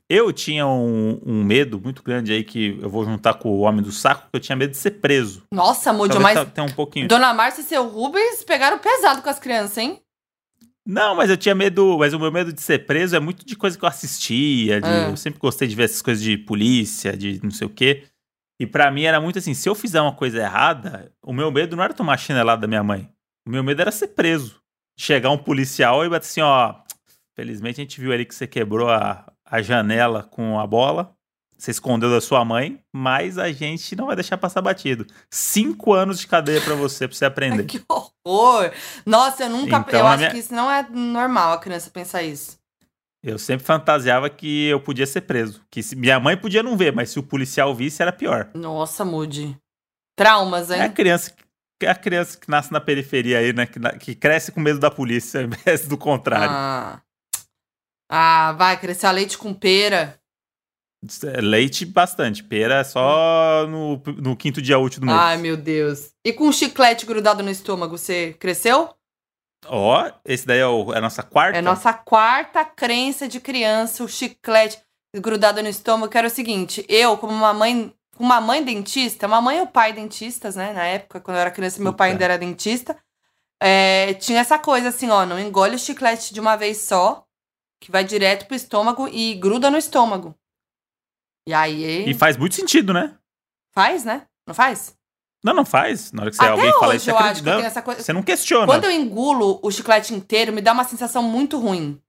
Eu 0.09 0.31
tinha 0.33 0.67
um, 0.67 1.21
um 1.25 1.43
medo 1.43 1.79
muito 1.79 2.03
grande 2.03 2.33
aí 2.33 2.43
que 2.43 2.77
eu 2.81 2.89
vou 2.89 3.05
juntar 3.05 3.33
com 3.35 3.49
o 3.49 3.59
homem 3.61 3.81
do 3.81 3.91
saco, 3.93 4.29
que 4.29 4.35
eu 4.35 4.39
tinha 4.41 4.55
medo 4.57 4.71
de 4.71 4.77
ser 4.77 4.91
preso. 4.91 5.43
Nossa, 5.53 5.91
Mojo, 5.93 6.19
mas 6.19 6.33
tá- 6.35 6.45
tenha 6.45 6.67
um 6.67 6.71
pouquinho. 6.71 7.07
Dona 7.07 7.33
Márcia 7.33 7.61
e 7.61 7.63
seu 7.65 7.87
Rubens 7.87 8.43
pegaram 8.43 8.77
pesado 8.77 9.21
com 9.21 9.29
as 9.29 9.39
crianças, 9.39 9.77
hein? 9.77 10.01
Não, 10.85 11.15
mas 11.15 11.29
eu 11.29 11.37
tinha 11.37 11.55
medo. 11.55 11.97
Mas 11.99 12.13
o 12.13 12.19
meu 12.19 12.31
medo 12.31 12.51
de 12.51 12.61
ser 12.61 12.85
preso 12.85 13.15
é 13.15 13.19
muito 13.19 13.45
de 13.45 13.55
coisa 13.55 13.77
que 13.77 13.85
eu 13.85 13.89
assistia. 13.89 14.81
de- 14.81 14.87
É. 14.89 15.09
Eu 15.09 15.15
sempre 15.17 15.39
gostei 15.39 15.67
de 15.67 15.75
ver 15.75 15.83
essas 15.83 16.01
coisas 16.01 16.21
de 16.23 16.37
polícia, 16.37 17.15
de 17.15 17.39
não 17.43 17.51
sei 17.51 17.67
o 17.67 17.69
quê. 17.69 18.03
E 18.61 18.67
pra 18.67 18.91
mim 18.91 19.03
era 19.03 19.19
muito 19.19 19.39
assim: 19.39 19.53
se 19.55 19.67
eu 19.67 19.73
fizer 19.73 19.99
uma 19.99 20.13
coisa 20.13 20.37
errada, 20.37 21.11
o 21.23 21.33
meu 21.33 21.51
medo 21.51 21.75
não 21.75 21.83
era 21.83 21.93
tomar 21.95 22.17
chinelada 22.17 22.61
da 22.61 22.67
minha 22.67 22.83
mãe. 22.83 23.09
O 23.47 23.49
meu 23.49 23.63
medo 23.63 23.81
era 23.81 23.91
ser 23.91 24.09
preso. 24.09 24.61
Chegar 24.99 25.31
um 25.31 25.37
policial 25.37 26.05
e 26.05 26.09
bater 26.09 26.27
assim: 26.27 26.41
ó, 26.41 26.75
felizmente 27.35 27.81
a 27.81 27.83
gente 27.83 27.99
viu 27.99 28.11
ali 28.11 28.23
que 28.23 28.35
você 28.35 28.45
quebrou 28.45 28.89
a, 28.89 29.25
a 29.43 29.61
janela 29.63 30.21
com 30.23 30.59
a 30.59 30.67
bola. 30.67 31.11
Você 31.57 31.71
escondeu 31.71 32.09
da 32.09 32.19
sua 32.21 32.43
mãe, 32.43 32.79
mas 32.91 33.37
a 33.37 33.51
gente 33.51 33.95
não 33.95 34.07
vai 34.07 34.15
deixar 34.15 34.35
passar 34.37 34.61
batido. 34.61 35.05
Cinco 35.29 35.93
anos 35.93 36.19
de 36.19 36.25
cadeia 36.27 36.59
pra 36.61 36.73
você, 36.73 37.07
pra 37.07 37.15
você 37.15 37.25
aprender. 37.25 37.65
Que 37.65 37.81
horror! 37.87 38.71
Nossa, 39.05 39.43
eu 39.43 39.49
nunca. 39.51 39.77
Então, 39.77 39.99
eu 39.99 40.07
acho 40.07 40.17
minha- 40.17 40.31
que 40.31 40.37
isso 40.39 40.53
não 40.53 40.69
é 40.71 40.87
normal 40.89 41.53
a 41.53 41.57
criança 41.59 41.89
pensar 41.91 42.23
isso. 42.23 42.57
Eu 43.23 43.37
sempre 43.37 43.65
fantasiava 43.65 44.29
que 44.29 44.67
eu 44.67 44.79
podia 44.79 45.05
ser 45.05 45.21
preso. 45.21 45.63
Que 45.69 45.83
se- 45.83 45.95
minha 45.95 46.19
mãe 46.19 46.35
podia 46.35 46.63
não 46.63 46.75
ver, 46.75 46.91
mas 46.93 47.09
se 47.11 47.19
o 47.19 47.23
policial 47.23 47.73
visse, 47.75 48.01
era 48.01 48.11
pior. 48.11 48.49
Nossa, 48.55 49.05
Moody. 49.05 49.55
Traumas, 50.17 50.71
É 50.71 50.81
a 50.81 50.85
hein? 50.87 50.91
criança, 50.91 51.33
é 51.81 51.87
a 51.89 51.95
criança 51.95 52.37
que 52.37 52.49
nasce 52.49 52.71
na 52.71 52.81
periferia 52.81 53.37
aí, 53.39 53.53
né? 53.53 53.65
Que, 53.67 53.77
na- 53.79 53.91
que 53.97 54.15
cresce 54.15 54.51
com 54.51 54.59
medo 54.59 54.79
da 54.79 54.89
polícia, 54.89 55.39
ao 55.41 55.45
invés 55.45 55.87
do 55.87 55.97
contrário. 55.97 56.49
Ah. 56.51 57.01
ah, 58.09 58.51
vai, 58.53 58.79
crescer 58.79 59.05
a 59.07 59.11
leite 59.11 59.37
com 59.37 59.53
pera. 59.53 60.17
É, 61.35 61.41
Leite, 61.41 61.83
bastante. 61.83 62.43
Pera 62.43 62.75
é 62.75 62.83
só 62.83 63.65
no, 63.67 63.99
no 64.21 64.35
quinto 64.35 64.61
dia 64.61 64.77
útil 64.77 64.99
do 64.99 65.07
mês. 65.07 65.17
Ai, 65.17 65.37
meu 65.37 65.57
Deus. 65.57 66.11
E 66.23 66.31
com 66.31 66.51
chiclete 66.51 67.07
grudado 67.07 67.41
no 67.41 67.49
estômago, 67.49 67.97
você 67.97 68.33
cresceu? 68.39 68.93
Ó, 69.67 70.11
esse 70.25 70.45
daí 70.45 70.59
é, 70.59 70.65
o- 70.67 70.93
é 70.93 70.97
a 70.97 71.01
nossa 71.01 71.21
quarta. 71.23 71.57
É 71.57 71.61
nossa 71.61 71.93
quarta 71.93 72.65
crença 72.65 73.27
de 73.27 73.39
criança, 73.39 74.03
o 74.03 74.07
chiclete 74.07 74.81
grudado 75.15 75.61
no 75.61 75.69
estômago, 75.69 76.11
que 76.11 76.17
era 76.17 76.27
o 76.27 76.31
seguinte, 76.31 76.85
eu, 76.89 77.17
como 77.17 77.33
uma 77.33 77.53
mãe, 77.53 77.93
uma 78.17 78.39
mãe 78.41 78.63
dentista, 78.63 79.27
uma 79.27 79.41
mãe 79.41 79.57
e 79.57 79.61
o 79.61 79.67
pai 79.67 79.93
dentistas, 79.93 80.55
né? 80.55 80.73
Na 80.73 80.85
época, 80.85 81.19
quando 81.19 81.37
eu 81.37 81.41
era 81.41 81.51
criança, 81.51 81.81
meu 81.81 81.93
pai 81.93 82.11
ainda 82.11 82.23
era 82.25 82.37
dentista. 82.37 82.97
é, 83.63 84.13
tinha 84.15 84.39
essa 84.39 84.57
coisa 84.57 84.89
assim, 84.89 85.09
ó, 85.09 85.23
não 85.25 85.37
engole 85.39 85.75
o 85.75 85.79
chiclete 85.79 86.33
de 86.33 86.39
uma 86.39 86.55
vez 86.55 86.81
só, 86.81 87.23
que 87.79 87.91
vai 87.91 88.03
direto 88.03 88.47
pro 88.47 88.55
estômago 88.55 89.07
e 89.07 89.35
gruda 89.35 89.69
no 89.69 89.77
estômago. 89.77 90.33
E 91.47 91.53
aí, 91.53 92.09
E 92.09 92.13
faz 92.15 92.37
muito 92.37 92.55
sentido, 92.55 92.91
né? 92.93 93.15
faz, 93.73 94.03
né? 94.03 94.25
Não 94.47 94.53
faz? 94.55 94.97
Não, 95.43 95.53
não 95.53 95.65
faz. 95.65 96.11
Na 96.11 96.21
hora 96.23 96.29
que 96.31 96.35
você, 96.37 96.43
Até 96.43 96.51
alguém 96.51 96.71
fala 96.73 96.87
hoje 96.89 96.97
isso, 96.97 97.05
você 97.05 97.11
eu 97.11 97.17
acho 97.17 97.43
que 97.43 97.49
tem 97.49 97.65
essa 97.65 97.81
coisa. 97.81 98.03
Você 98.03 98.13
não 98.13 98.21
questiona. 98.23 98.65
Quando 98.67 98.83
eu 98.85 98.91
engulo 98.91 99.59
o 99.63 99.71
chiclete 99.71 100.13
inteiro, 100.13 100.53
me 100.53 100.61
dá 100.61 100.71
uma 100.71 100.83
sensação 100.83 101.23
muito 101.23 101.57
ruim. 101.59 101.99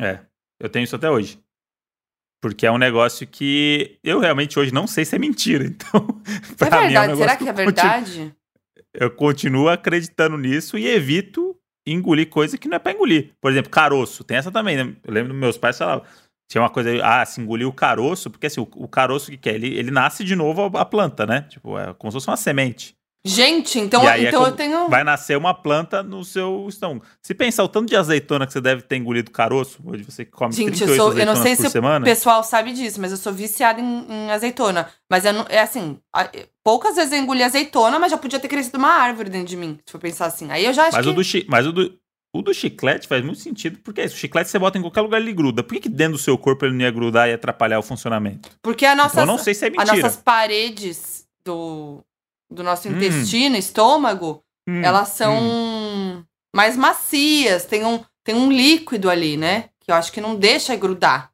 É, 0.00 0.20
eu 0.60 0.68
tenho 0.68 0.84
isso 0.84 0.94
até 0.96 1.10
hoje. 1.10 1.40
Porque 2.40 2.64
é 2.66 2.70
um 2.70 2.78
negócio 2.78 3.26
que 3.26 3.98
eu 4.04 4.20
realmente 4.20 4.58
hoje 4.58 4.72
não 4.72 4.86
sei 4.86 5.04
se 5.04 5.16
é 5.16 5.18
mentira. 5.18 5.64
Então, 5.74 6.06
É 6.60 6.68
pra 6.68 6.86
mim 6.88 6.94
é 6.94 7.00
um 7.00 7.06
verdade? 7.06 7.16
Será 7.18 7.36
que 7.36 7.44
é 7.44 7.50
eu 7.50 7.54
continuo- 7.54 7.74
verdade? 7.74 8.34
eu 8.94 9.10
continuo 9.10 9.68
acreditando 9.68 10.38
nisso 10.38 10.78
e 10.78 10.86
evito 10.86 11.56
engolir 11.84 12.28
coisa 12.28 12.56
que 12.56 12.68
não 12.68 12.76
é 12.76 12.78
pra 12.78 12.92
engolir. 12.92 13.32
Por 13.40 13.50
exemplo, 13.50 13.70
caroço. 13.70 14.22
Tem 14.22 14.36
essa 14.36 14.52
também, 14.52 14.76
né? 14.76 14.94
Eu 15.02 15.12
lembro 15.12 15.32
dos 15.32 15.40
meus 15.40 15.58
pais 15.58 15.76
falavam. 15.78 16.04
Tinha 16.48 16.62
uma 16.62 16.70
coisa, 16.70 16.90
ah, 17.04 17.24
se 17.26 17.40
engolir 17.40 17.68
o 17.68 17.72
caroço, 17.72 18.30
porque 18.30 18.46
assim, 18.46 18.60
o, 18.60 18.68
o 18.76 18.88
caroço 18.88 19.30
que 19.30 19.36
que 19.36 19.50
é? 19.50 19.54
Ele, 19.54 19.68
ele 19.76 19.90
nasce 19.90 20.24
de 20.24 20.34
novo 20.34 20.70
a, 20.76 20.80
a 20.80 20.84
planta, 20.84 21.26
né? 21.26 21.42
Tipo, 21.42 21.78
é 21.78 21.92
como 21.94 22.10
se 22.10 22.16
fosse 22.16 22.28
uma 22.28 22.36
semente. 22.36 22.96
Gente, 23.26 23.78
então, 23.80 24.06
aí 24.06 24.24
é 24.24 24.28
então 24.28 24.40
eu 24.40 24.46
como- 24.46 24.56
tenho. 24.56 24.88
Vai 24.88 25.04
nascer 25.04 25.36
uma 25.36 25.52
planta 25.52 26.02
no 26.02 26.24
seu 26.24 26.64
estômago. 26.68 27.04
Se 27.20 27.34
pensar 27.34 27.64
o 27.64 27.68
tanto 27.68 27.88
de 27.90 27.96
azeitona 27.96 28.46
que 28.46 28.52
você 28.52 28.60
deve 28.60 28.80
ter 28.80 28.96
engolido 28.96 29.30
caroço, 29.30 29.80
hoje 29.84 30.04
você 30.04 30.24
come 30.24 30.54
Gente, 30.54 30.80
eu 30.80 30.86
38 30.86 30.96
sou- 30.96 31.18
eu 31.18 31.26
não 31.26 31.36
sei 31.36 31.54
por 31.56 31.62
se 31.62 31.66
o 31.66 31.70
semana. 31.70 32.04
O 32.06 32.08
pessoal 32.08 32.42
sabe 32.44 32.72
disso, 32.72 32.98
mas 33.00 33.10
eu 33.10 33.18
sou 33.18 33.32
viciada 33.32 33.80
em, 33.80 34.06
em 34.08 34.30
azeitona. 34.30 34.88
Mas 35.10 35.24
eu 35.26 35.32
não, 35.34 35.44
é 35.50 35.60
assim, 35.60 35.98
poucas 36.64 36.94
vezes 36.96 37.12
eu 37.12 37.18
engoli 37.18 37.42
azeitona, 37.42 37.98
mas 37.98 38.10
já 38.12 38.16
podia 38.16 38.38
ter 38.38 38.48
crescido 38.48 38.78
uma 38.78 38.88
árvore 38.92 39.28
dentro 39.28 39.48
de 39.48 39.56
mim, 39.56 39.78
se 39.84 39.92
for 39.92 39.98
pensar 40.00 40.26
assim. 40.26 40.50
Aí 40.50 40.64
eu 40.64 40.72
já 40.72 40.84
acho 40.84 40.96
Mas, 40.96 41.04
que. 41.04 41.10
o 41.12 41.14
do, 41.14 41.24
chi- 41.24 41.46
mas 41.48 41.66
o, 41.66 41.72
do, 41.72 41.92
o 42.32 42.42
do 42.42 42.52
chiclete 42.52 43.08
faz 43.08 43.24
muito 43.24 43.40
sentido, 43.40 43.78
porque 43.82 44.00
é 44.00 44.04
isso, 44.04 44.14
o 44.14 44.18
chiclete 44.18 44.50
você 44.50 44.58
bota 44.58 44.76
em 44.78 44.82
qualquer 44.82 45.00
lugar 45.00 45.20
ele 45.20 45.32
gruda. 45.32 45.62
Por 45.62 45.74
que, 45.74 45.80
que 45.80 45.88
dentro 45.88 46.12
do 46.14 46.18
seu 46.18 46.36
corpo 46.36 46.64
ele 46.66 46.74
não 46.74 46.82
ia 46.82 46.90
grudar 46.90 47.28
e 47.28 47.32
atrapalhar 47.32 47.78
o 47.78 47.82
funcionamento? 47.82 48.50
Porque 48.62 48.84
a 48.84 48.94
nossa, 48.94 49.14
Então 49.22 49.26
não 49.26 49.38
sei 49.38 49.54
se 49.54 49.64
é 49.64 49.68
as 49.68 49.72
mentira. 49.72 49.96
nossas 49.96 50.16
paredes 50.16 51.26
do, 51.44 52.04
do 52.50 52.62
nosso 52.62 52.88
Hum. 52.88 52.92
intestino, 52.96 53.56
estômago, 53.56 54.42
Hum, 54.68 54.82
elas 54.84 55.08
são 55.08 55.38
hum. 55.42 56.24
mais 56.54 56.76
macias, 56.76 57.64
tem 57.64 57.84
um, 57.86 58.04
tem 58.22 58.34
um 58.34 58.52
líquido 58.52 59.08
ali, 59.08 59.36
né? 59.38 59.70
Que 59.80 59.90
eu 59.90 59.94
acho 59.94 60.12
que 60.12 60.20
não 60.20 60.36
deixa 60.36 60.76
grudar. 60.76 61.32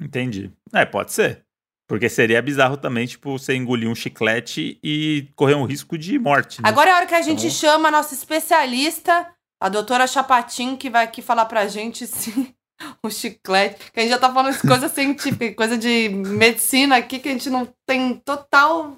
Entendi. 0.00 0.50
É, 0.72 0.84
pode 0.84 1.12
ser. 1.12 1.42
Porque 1.88 2.08
seria 2.08 2.40
bizarro 2.42 2.76
também, 2.76 3.06
tipo, 3.06 3.36
você 3.36 3.54
engolir 3.56 3.88
um 3.88 3.94
chiclete 3.94 4.78
e 4.84 5.26
correr 5.34 5.54
um 5.54 5.64
risco 5.64 5.96
de 5.98 6.18
morte. 6.18 6.62
né? 6.62 6.68
Agora 6.68 6.90
é 6.90 6.92
a 6.92 6.96
hora 6.98 7.06
que 7.06 7.14
a 7.14 7.22
gente 7.22 7.38
Então- 7.46 7.50
chama 7.50 7.88
a 7.88 7.90
nossa 7.90 8.14
especialista, 8.14 9.26
a 9.60 9.68
doutora 9.68 10.06
Chapatin, 10.06 10.76
que 10.76 10.88
vai 10.90 11.04
aqui 11.04 11.20
falar 11.22 11.44
pra 11.46 11.66
gente 11.66 12.06
se, 12.08 12.54
o 13.02 13.10
chiclete. 13.10 13.90
Que 13.92 14.00
a 14.00 14.02
gente 14.02 14.10
já 14.12 14.18
tá 14.18 14.32
falando 14.32 14.54
de 14.54 14.60
coisa 14.66 14.88
científica, 14.90 15.54
coisa 15.54 15.76
de 15.76 16.08
medicina 16.08 16.96
aqui 16.96 17.18
que 17.18 17.28
a 17.28 17.32
gente 17.32 17.50
não 17.50 17.68
tem 17.86 18.14
total 18.24 18.96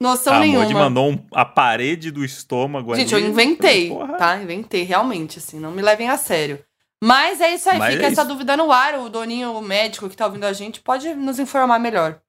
noção 0.00 0.34
a 0.34 0.40
nenhuma. 0.40 0.62
Modi 0.62 0.74
mandou 0.74 1.10
um- 1.10 1.26
a 1.34 1.44
parede 1.44 2.10
do 2.10 2.24
estômago 2.24 2.94
Gente, 2.94 3.14
ali. 3.14 3.24
eu 3.24 3.30
inventei, 3.30 3.88
Porra. 3.88 4.14
tá? 4.16 4.36
Inventei, 4.42 4.82
realmente, 4.84 5.38
assim, 5.38 5.58
não 5.60 5.70
me 5.72 5.82
levem 5.82 6.08
a 6.08 6.16
sério. 6.16 6.64
Mas 7.02 7.40
é 7.40 7.54
isso 7.54 7.68
aí, 7.70 7.78
Mas 7.78 7.94
fica 7.94 8.06
é 8.06 8.12
essa 8.12 8.20
isso. 8.22 8.30
dúvida 8.30 8.56
no 8.58 8.70
ar. 8.70 8.94
O 8.98 9.08
Doninho, 9.08 9.52
o 9.54 9.62
médico 9.62 10.08
que 10.08 10.16
tá 10.16 10.26
ouvindo 10.26 10.44
a 10.44 10.52
gente, 10.52 10.80
pode 10.82 11.14
nos 11.14 11.38
informar 11.38 11.78
melhor. 11.78 12.20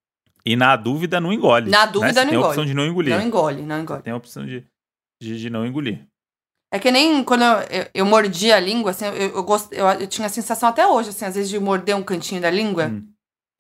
E 0.46 0.56
na 0.56 0.76
dúvida 0.78 1.20
não 1.20 1.32
engole. 1.34 1.70
Na 1.70 1.86
né? 1.86 1.92
dúvida 1.92 2.14
Você 2.14 2.20
não 2.22 2.26
tem 2.30 2.36
a 2.36 2.40
engole. 2.40 2.48
opção 2.50 2.66
de 2.66 2.74
não 2.74 2.86
engolir. 2.88 3.14
Não 3.16 3.22
engole, 3.22 3.62
não 3.62 3.82
engole. 3.82 4.02
Tem 4.02 4.14
a 4.14 4.16
opção 4.16 4.46
de, 4.46 4.66
de, 5.22 5.40
de 5.40 5.50
não 5.50 5.66
engolir. 5.66 6.08
É 6.74 6.80
que 6.80 6.90
nem 6.90 7.24
quando 7.24 7.44
eu, 7.44 7.60
eu, 7.70 7.88
eu 7.94 8.06
mordi 8.06 8.52
a 8.52 8.60
língua, 8.60 8.92
assim, 8.92 9.06
eu, 9.06 9.14
eu, 9.14 9.44
gost, 9.44 9.68
eu, 9.74 9.86
eu 9.88 10.08
tinha 10.08 10.28
a 10.28 10.30
sensação 10.30 10.70
até 10.70 10.88
hoje, 10.88 11.10
assim, 11.10 11.26
às 11.26 11.36
vezes 11.36 11.50
de 11.50 11.60
morder 11.60 11.96
um 11.96 12.04
cantinho 12.04 12.42
da 12.42 12.50
língua. 12.50 12.86
Hum. 12.88 13.08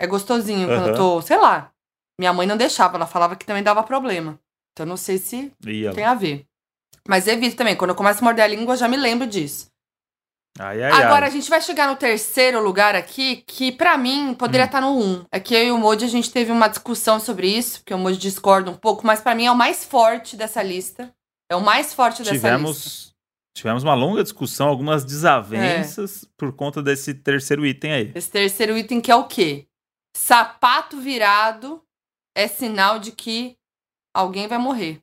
É 0.02 0.08
gostosinho 0.08 0.68
quando 0.68 0.88
eu 0.88 0.96
tô, 0.96 1.22
sei 1.22 1.38
lá. 1.38 1.72
Minha 2.20 2.32
mãe 2.34 2.48
não 2.48 2.56
deixava, 2.58 2.96
ela 2.98 3.06
falava 3.06 3.36
que 3.36 3.46
também 3.46 3.62
dava 3.64 3.84
problema. 3.84 4.40
Então 4.72 4.86
eu 4.86 4.90
não 4.90 4.98
sei 4.98 5.18
se 5.18 5.52
tem 5.94 6.06
a 6.06 6.14
ver. 6.14 6.46
Mas 7.08 7.28
evito 7.28 7.56
também, 7.56 7.76
quando 7.76 7.90
eu 7.92 7.96
começo 7.96 8.20
a 8.22 8.24
morder 8.24 8.46
a 8.46 8.48
língua, 8.48 8.74
eu 8.74 8.78
já 8.78 8.88
me 8.88 8.96
lembro 8.98 9.28
disso. 9.28 9.68
ai, 10.60 10.82
ai, 10.84 10.92
Agora 11.04 11.26
a 11.26 11.30
ai. 11.30 11.32
gente 11.32 11.50
vai 11.50 11.62
chegar 11.62 11.88
no 11.88 11.96
terceiro 11.96 12.62
lugar 12.64 12.96
aqui, 12.96 13.38
que 13.48 13.72
pra 13.72 13.98
mim 13.98 14.34
poderia 14.34 14.64
Hum. 14.64 14.68
estar 14.68 14.82
no 14.82 14.98
1. 14.98 15.26
É 15.32 15.40
que 15.40 15.54
eu 15.56 15.64
e 15.66 15.72
o 15.72 15.78
Moji 15.78 16.06
a 16.06 16.10
gente 16.10 16.32
teve 16.32 16.52
uma 16.52 16.68
discussão 16.68 17.20
sobre 17.20 17.48
isso, 17.48 17.80
porque 17.80 17.94
o 17.94 17.98
Moji 17.98 18.18
discorda 18.18 18.70
um 18.72 18.76
pouco, 18.76 19.06
mas 19.06 19.20
pra 19.22 19.36
mim 19.36 19.46
é 19.46 19.52
o 19.52 19.56
mais 19.56 19.84
forte 19.84 20.36
dessa 20.38 20.62
lista. 20.64 21.14
É 21.52 21.56
o 21.56 21.60
mais 21.60 21.94
forte 21.94 22.24
dessa 22.24 22.32
lista. 22.32 23.14
tivemos, 23.54 23.84
uma 23.84 23.94
longa 23.94 24.24
discussão, 24.24 24.70
algumas 24.70 25.04
desavenças 25.04 26.26
por 26.38 26.54
conta 26.54 26.82
desse 26.82 27.14
terceiro 27.14 27.66
item 27.66 27.92
aí. 27.92 28.12
Esse 28.16 28.32
terceiro 28.32 28.78
item 28.78 29.02
que 29.02 29.12
é 29.12 29.16
o 29.18 29.26
quê? 29.26 29.68
Sapato 30.16 31.02
virado 31.02 31.84
é 32.34 32.48
sinal 32.48 33.00
de 33.00 33.12
que 33.12 33.58
alguém 34.16 34.48
vai 34.48 34.58
morrer. 34.58 35.02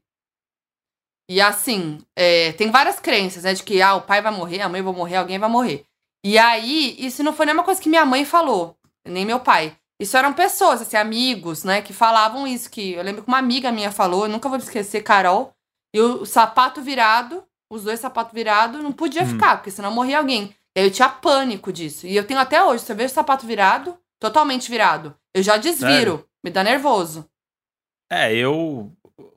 E 1.30 1.38
assim, 1.38 2.00
é, 2.16 2.52
tem 2.52 2.70
várias 2.70 2.98
crenças, 2.98 3.42
né? 3.42 3.52
De 3.52 3.62
que 3.62 3.82
ah, 3.82 3.96
o 3.96 4.00
pai 4.00 4.22
vai 4.22 4.32
morrer, 4.32 4.62
a 4.62 4.70
mãe 4.70 4.80
vai 4.80 4.94
morrer, 4.94 5.16
alguém 5.16 5.38
vai 5.38 5.50
morrer. 5.50 5.84
E 6.24 6.38
aí, 6.38 6.96
isso 6.98 7.22
não 7.22 7.34
foi 7.34 7.44
nenhuma 7.44 7.62
coisa 7.62 7.78
que 7.78 7.90
minha 7.90 8.06
mãe 8.06 8.24
falou, 8.24 8.74
nem 9.06 9.26
meu 9.26 9.38
pai. 9.38 9.76
Isso 10.00 10.16
eram 10.16 10.32
pessoas, 10.32 10.80
assim, 10.80 10.96
amigos, 10.96 11.62
né? 11.62 11.82
Que 11.82 11.92
falavam 11.92 12.46
isso. 12.46 12.70
Que 12.70 12.92
eu 12.92 13.02
lembro 13.02 13.22
que 13.22 13.28
uma 13.28 13.36
amiga 13.36 13.70
minha 13.70 13.92
falou, 13.92 14.24
eu 14.24 14.30
nunca 14.30 14.48
vou 14.48 14.56
esquecer, 14.56 15.02
Carol. 15.02 15.52
E 15.94 16.00
o, 16.00 16.24
sapato 16.26 16.80
virado, 16.82 17.42
os 17.70 17.84
dois 17.84 18.00
sapatos 18.00 18.32
virados, 18.34 18.82
não 18.82 18.92
podia 18.92 19.22
Hum. 19.22 19.26
ficar, 19.28 19.56
porque 19.56 19.70
senão 19.70 19.90
morria 19.90 20.18
alguém. 20.18 20.54
E 20.76 20.80
aí 20.80 20.86
eu 20.86 20.90
tinha 20.90 21.08
pânico 21.08 21.72
disso. 21.72 22.06
E 22.06 22.14
eu 22.16 22.24
tenho 22.26 22.38
até 22.40 22.62
hoje, 22.62 22.84
se 22.84 22.92
eu 22.92 22.96
vejo 22.96 23.10
o 23.10 23.14
sapato 23.14 23.46
virado, 23.46 23.96
totalmente 24.20 24.70
virado, 24.70 25.14
eu 25.34 25.42
já 25.42 25.56
desviro, 25.56 25.88
Sério? 26.16 26.24
me 26.44 26.50
dá 26.50 26.62
nervoso. 26.62 27.28
É, 28.10 28.34
eu 28.34 28.92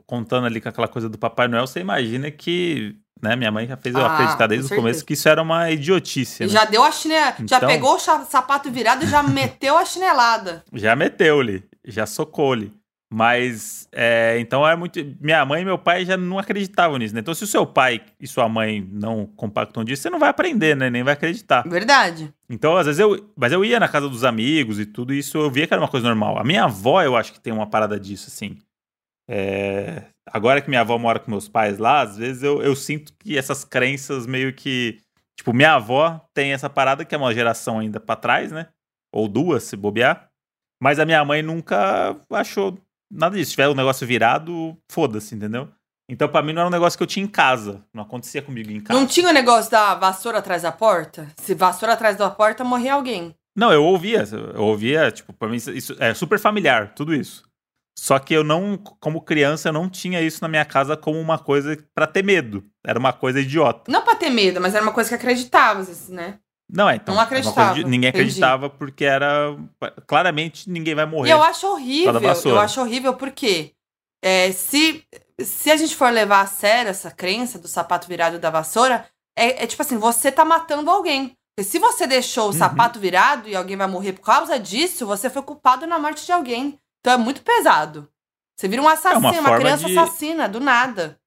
contando 0.06 0.46
ali 0.46 0.60
com 0.62 0.70
aquela 0.70 0.88
coisa 0.88 1.08
do 1.10 1.18
Papai 1.18 1.48
Noel, 1.48 1.66
você 1.68 1.80
imagina 1.80 2.30
que, 2.32 2.96
né, 3.22 3.36
minha 3.36 3.52
mãe 3.52 3.66
já 3.68 3.78
fez 3.78 3.96
eu 3.96 4.06
Ah, 4.06 4.14
acreditar 4.14 4.48
desde 4.48 4.72
o 4.74 4.76
começo 4.76 5.06
que 5.06 5.14
isso 5.14 5.28
era 5.30 5.42
uma 5.42 5.70
idiotice, 5.72 6.44
né? 6.44 6.50
já 6.50 6.66
deu 6.66 6.84
a 6.84 6.92
chinelada, 6.92 7.38
já 7.48 7.58
Então- 7.58 7.70
pegou 7.70 7.96
o 7.96 8.00
sapato 8.00 8.70
virado 8.70 9.06
e 9.06 9.08
já 9.08 9.24
meteu 9.24 9.78
a 9.78 9.86
chinelada. 9.86 10.64
Já 10.74 10.96
meteu-lhe, 10.96 11.64
já 11.86 12.06
socou-lhe. 12.06 12.74
Mas, 13.14 13.90
é, 13.92 14.38
então 14.40 14.66
é 14.66 14.76
muito. 14.76 15.00
Minha 15.20 15.46
mãe 15.46 15.62
e 15.62 15.66
meu 15.66 15.78
pai 15.78 16.06
já 16.06 16.16
não 16.16 16.40
acreditavam 16.40 16.98
nisso, 16.98 17.14
né? 17.14 17.20
Então, 17.20 17.34
se 17.34 17.44
o 17.44 17.48
seu 17.48 17.66
pai 17.66 18.02
e 18.20 18.26
sua 18.26 18.48
mãe 18.48 18.88
não 18.90 19.26
compactam 19.26 19.84
disso, 19.84 20.04
você 20.04 20.10
não 20.10 20.20
vai 20.20 20.30
aprender, 20.30 20.78
né? 20.78 20.90
Nem 20.90 21.04
vai 21.04 21.14
acreditar. 21.14 21.64
Verdade. 21.68 22.34
Então, 22.50 22.78
às 22.78 22.86
vezes 22.86 23.00
eu. 23.00 23.30
Mas 23.36 23.52
eu 23.52 23.66
ia 23.66 23.80
na 23.80 23.90
casa 23.90 24.08
dos 24.08 24.24
amigos 24.24 24.80
e 24.80 24.86
tudo, 24.86 25.14
isso 25.14 25.38
eu 25.38 25.52
via 25.52 25.68
que 25.68 25.74
era 25.74 25.82
uma 25.82 25.90
coisa 25.90 26.08
normal. 26.08 26.40
A 26.40 26.44
minha 26.44 26.64
avó, 26.64 27.02
eu 27.04 27.18
acho 27.18 27.34
que 27.34 27.40
tem 27.40 27.52
uma 27.52 27.68
parada 27.68 28.00
disso, 28.00 28.30
assim. 28.30 28.58
É, 29.30 30.04
Agora 30.34 30.62
que 30.62 30.70
minha 30.70 30.82
avó 30.82 30.98
mora 30.98 31.20
com 31.20 31.30
meus 31.30 31.50
pais 31.50 31.78
lá, 31.78 32.02
às 32.02 32.18
vezes 32.18 32.44
eu, 32.44 32.62
eu 32.62 32.76
sinto 32.76 33.14
que 33.20 33.38
essas 33.38 33.66
crenças 33.66 34.26
meio 34.26 34.54
que. 34.54 35.00
Tipo, 35.38 35.54
minha 35.54 35.74
avó 35.74 36.22
tem 36.34 36.54
essa 36.54 36.70
parada 36.70 37.04
que 37.04 37.16
é 37.16 37.18
uma 37.18 37.34
geração 37.34 37.80
ainda 37.80 38.00
pra 38.00 38.16
trás, 38.16 38.52
né? 38.52 38.68
Ou 39.14 39.28
duas, 39.28 39.64
se 39.64 39.76
bobear. 39.76 40.30
Mas 40.82 41.00
a 41.00 41.06
minha 41.06 41.24
mãe 41.26 41.42
nunca 41.42 42.16
achou 42.32 42.78
nada 43.12 43.36
disso. 43.36 43.50
Se 43.52 43.56
tiver 43.56 43.70
um 43.70 43.76
negócio 43.76 44.06
virado, 44.08 44.78
foda-se, 44.92 45.36
entendeu? 45.36 45.70
Então, 46.10 46.28
pra 46.28 46.42
mim, 46.42 46.52
não 46.54 46.62
era 46.62 46.68
um 46.68 46.72
negócio 46.72 46.98
que 46.98 47.04
eu 47.04 47.08
tinha 47.08 47.24
em 47.26 47.30
casa. 47.30 47.84
Não 47.94 48.04
acontecia 48.04 48.42
comigo 48.42 48.70
em 48.72 48.82
casa. 48.82 49.00
Não 49.00 49.08
tinha 49.08 49.30
o 49.30 49.34
negócio 49.34 49.72
da 49.72 49.96
vassoura 49.96 50.40
atrás 50.40 50.64
da 50.64 50.72
porta? 50.72 51.28
Se 51.38 51.54
vassoura 51.56 51.94
atrás 51.94 52.18
da 52.18 52.30
porta, 52.30 52.64
morria 52.64 52.94
alguém. 52.96 53.34
Não, 53.56 53.72
eu 53.72 53.84
ouvia, 53.84 54.24
eu 54.54 54.64
ouvia, 54.64 55.12
tipo, 55.12 55.32
pra 55.34 55.48
mim 55.48 55.56
isso- 55.58 55.96
é 56.00 56.14
super 56.14 56.40
familiar, 56.40 56.94
tudo 56.96 57.14
isso. 57.14 57.44
Só 57.98 58.18
que 58.18 58.34
eu 58.34 58.44
não, 58.44 58.78
como 58.78 59.22
criança, 59.22 59.70
eu 59.70 59.74
não 59.74 59.90
tinha 59.90 60.22
isso 60.22 60.40
na 60.42 60.48
minha 60.48 60.66
casa 60.66 60.96
como 60.98 61.20
uma 61.20 61.38
coisa 61.38 61.78
pra 61.94 62.08
ter 62.08 62.24
medo. 62.24 62.66
Era 62.86 62.98
uma 62.98 63.14
coisa 63.14 63.40
idiota. 63.42 63.92
Não 63.92 64.02
pra 64.04 64.16
ter 64.16 64.30
medo, 64.30 64.60
mas 64.60 64.74
era 64.74 64.84
uma 64.84 64.94
coisa 64.94 65.10
que 65.10 65.16
acreditava, 65.16 65.82
assim, 65.82 66.14
né? 66.14 66.40
Não 66.74 66.90
é, 66.90 66.96
então. 66.96 67.14
Não 67.14 67.22
uma 67.22 67.28
coisa 67.28 67.42
acreditava, 67.50 67.74
de- 67.76 67.84
ninguém 67.84 68.10
entendi. 68.10 68.22
acreditava 68.24 68.70
porque 68.70 69.04
era. 69.04 69.56
Claramente 70.08 70.70
ninguém 70.70 70.96
vai 70.96 71.06
morrer. 71.06 71.30
E 71.30 71.32
eu 71.32 71.44
acho 71.44 71.68
horrível. 71.68 72.14
Eu 72.46 72.60
acho 72.60 72.82
horrível 72.82 73.14
porque 73.16 73.74
é, 74.24 74.52
se, 74.52 75.04
se 75.40 75.70
a 75.72 75.76
gente 75.76 75.96
for 75.96 76.10
levar 76.12 76.42
a 76.42 76.46
sério 76.48 76.90
essa 76.90 77.12
crença 77.12 77.60
do 77.60 77.68
sapato 77.68 78.08
virado 78.08 78.40
da 78.40 78.50
vassoura, 78.50 79.06
é, 79.38 79.64
é 79.64 79.68
tipo 79.68 79.82
assim, 79.82 79.98
você 79.98 80.32
tá 80.32 80.46
matando 80.46 80.90
alguém. 80.90 81.36
Porque 81.56 81.70
se 81.70 81.78
você 81.80 82.08
deixou 82.08 82.46
o 82.46 82.48
Uhum. 82.48 82.54
sapato 82.54 83.00
virado 83.00 83.50
e 83.50 83.56
alguém 83.56 83.76
vai 83.76 83.88
morrer 83.88 84.14
por 84.14 84.22
causa 84.22 84.58
disso, 84.58 85.06
você 85.06 85.30
foi 85.30 85.42
culpado 85.42 85.86
na 85.86 86.00
morte 86.00 86.26
de 86.26 86.32
alguém. 86.32 86.80
Então 87.02 87.14
é 87.14 87.18
muito 87.18 87.42
pesado. 87.42 88.08
Você 88.58 88.68
vira 88.68 88.82
um 88.82 88.88
assassino, 88.88 89.20
uma, 89.20 89.34
forma 89.34 89.58
criança 89.60 89.86
de- 89.88 89.98
assassina, 89.98 90.48
do 90.48 90.60
nada. 90.62 91.20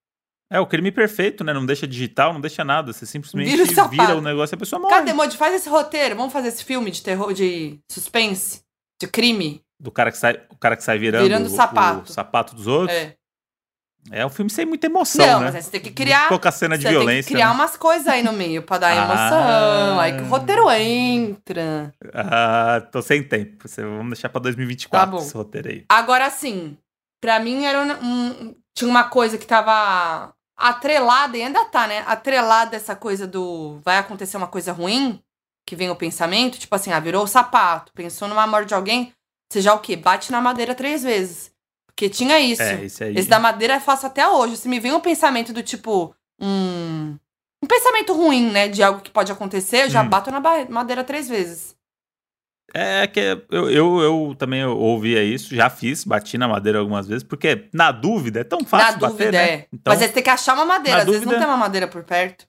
É 0.55 0.61
o 0.61 0.67
crime 0.67 0.93
perfeito, 0.93 1.43
né? 1.43 1.53
Não 1.53 1.67
deixa 1.67 1.87
digital, 1.87 2.33
não 2.33 2.41
deixa 2.41 2.63
nada. 2.65 2.93
Você 2.93 3.05
simplesmente 3.05 3.51
Vira 3.51 3.85
o 3.85 3.89
vira, 3.89 4.17
o 4.17 4.21
negócio 4.21 4.55
e 4.55 4.57
a 4.57 4.59
pessoa 4.59 4.81
morre. 4.81 4.95
Cadê, 4.95 5.13
Modi? 5.13 5.37
Faz 5.37 5.53
esse 5.55 5.69
roteiro. 5.69 6.15
Vamos 6.15 6.33
fazer 6.33 6.49
esse 6.49 6.63
filme 6.65 6.91
de 6.93 7.03
terror, 7.03 7.33
de 7.35 7.81
suspense, 7.91 8.63
de 9.01 9.09
crime. 9.09 9.63
Do 9.81 9.91
cara 9.91 10.13
que 10.13 10.17
sai, 10.19 10.41
o 10.51 10.57
cara 10.57 10.77
que 10.77 10.85
sai 10.85 10.99
virando, 10.99 11.25
Virando 11.25 11.47
o, 11.47 11.51
sapato. 11.51 12.11
o 12.11 12.13
sapato 12.13 12.55
dos 12.55 12.67
outros. 12.69 12.97
É. 12.97 13.15
É 14.13 14.25
um 14.27 14.29
filme 14.29 14.51
sem 14.51 14.67
muita 14.67 14.87
emoção, 14.87 15.27
Não, 15.27 15.41
né? 15.41 15.51
mas 15.51 15.65
você 15.65 15.71
tem 15.71 15.81
que 15.81 15.91
criar. 15.91 16.29
Pouca 16.29 16.53
cena 16.53 16.77
de 16.77 16.83
Você 16.83 16.89
tem 16.91 16.99
violência. 16.99 17.29
que 17.29 17.35
criar 17.35 17.49
né? 17.49 17.55
umas 17.55 17.75
coisas 17.75 18.07
aí 18.07 18.23
no 18.23 18.35
meio 18.35 18.63
pra 18.63 18.77
dar 18.77 18.91
Ah. 18.93 18.97
emoção. 19.05 20.01
Aí 20.01 20.13
que 20.17 20.23
o 20.23 20.27
roteiro 20.27 20.71
entra. 20.71 21.91
Ah, 22.13 22.83
tô 22.93 23.01
sem 23.01 23.23
tempo. 23.23 23.65
Vamos 23.79 24.11
deixar 24.13 24.29
pra 24.29 24.41
2024 24.43 25.07
Tá 25.11 25.11
bom. 25.11 25.19
esse 25.25 25.35
roteiro 25.35 25.69
aí. 25.71 25.85
Agora 25.89 26.29
sim, 26.29 26.77
pra 27.21 27.41
mim 27.41 27.65
era 27.65 27.81
um, 27.81 28.07
um- 28.07 28.55
tinha 28.77 28.91
uma 28.91 29.05
coisa 29.05 29.39
que 29.39 29.47
tava 29.47 30.34
atrelada, 30.57 31.37
e 31.37 31.43
ainda 31.43 31.65
tá, 31.65 31.87
né? 31.87 32.05
Atrelada 32.07 32.77
essa 32.77 32.95
coisa 32.95 33.27
do 33.27 33.79
vai 33.85 33.99
acontecer 33.99 34.37
uma 34.37 34.47
coisa 34.47 34.73
ruim, 34.73 35.21
que 35.67 35.75
vem 35.77 35.91
o 35.91 35.97
pensamento, 35.97 36.59
tipo 36.59 36.75
assim, 36.75 36.93
ah, 36.93 37.01
virou 37.01 37.25
o 37.25 37.29
sapato, 37.29 37.93
pensou 37.95 38.29
numa 38.29 38.47
morte 38.47 38.69
de 38.69 38.75
alguém, 38.75 39.13
você 39.51 39.61
já 39.61 39.75
o 39.75 39.81
quê? 39.81 39.97
Bate 39.97 40.31
na 40.31 40.41
madeira 40.41 40.75
três 40.75 41.03
vezes. 41.03 41.53
Porque 41.87 42.09
tinha 42.09 42.41
isso. 42.41 42.63
É, 42.63 42.85
esse 42.85 43.05
aí. 43.05 43.15
Esse 43.17 43.29
da 43.29 43.39
madeira 43.39 43.75
eu 43.75 43.81
faço 43.81 44.05
até 44.05 44.29
hoje. 44.29 44.57
Se 44.57 44.69
me 44.69 44.81
vem 44.81 44.93
um 44.93 45.01
pensamento 45.01 45.53
do 45.53 45.63
tipo. 45.63 46.13
Um, 46.41 47.17
um 47.63 47.67
pensamento 47.69 48.13
ruim, 48.13 48.51
né? 48.51 48.67
De 48.69 48.83
algo 48.83 49.01
que 49.01 49.13
pode 49.13 49.31
acontecer, 49.31 49.85
eu 49.85 49.91
já 49.91 50.03
Hum. 50.03 50.09
bato 50.09 50.31
na 50.31 50.41
madeira 50.69 51.05
três 51.05 51.29
vezes. 51.29 51.77
É 52.73 53.07
que 53.07 53.21
eu, 53.51 53.71
eu, 53.71 54.01
eu 54.01 54.35
também 54.37 54.65
ouvia 54.65 55.23
isso, 55.23 55.55
já 55.55 55.69
fiz, 55.69 56.03
bati 56.05 56.39
na 56.39 56.49
madeira 56.49 56.79
algumas 56.79 57.07
vezes, 57.07 57.23
porque 57.23 57.69
na 57.73 57.93
dúvida 57.93 58.41
é 58.41 58.45
tão 58.45 58.65
fácil 58.65 58.95
na 58.95 59.09
bater, 59.09 59.11
dúvida, 59.27 59.33
né? 59.33 59.49
é. 59.51 59.69
Então, 59.73 59.93
Mas 59.93 59.99
você 59.99 60.09
tem 60.09 60.23
que 60.23 60.31
achar 60.31 60.55
uma 60.55 60.65
madeira. 60.65 60.99
Às 61.01 61.05
vezes 61.05 61.21
não 61.21 61.27
dúvida- 61.33 61.41
tem 61.45 61.49
uma 61.49 61.57
madeira 61.57 61.87
por 61.87 62.03
perto. 62.05 62.47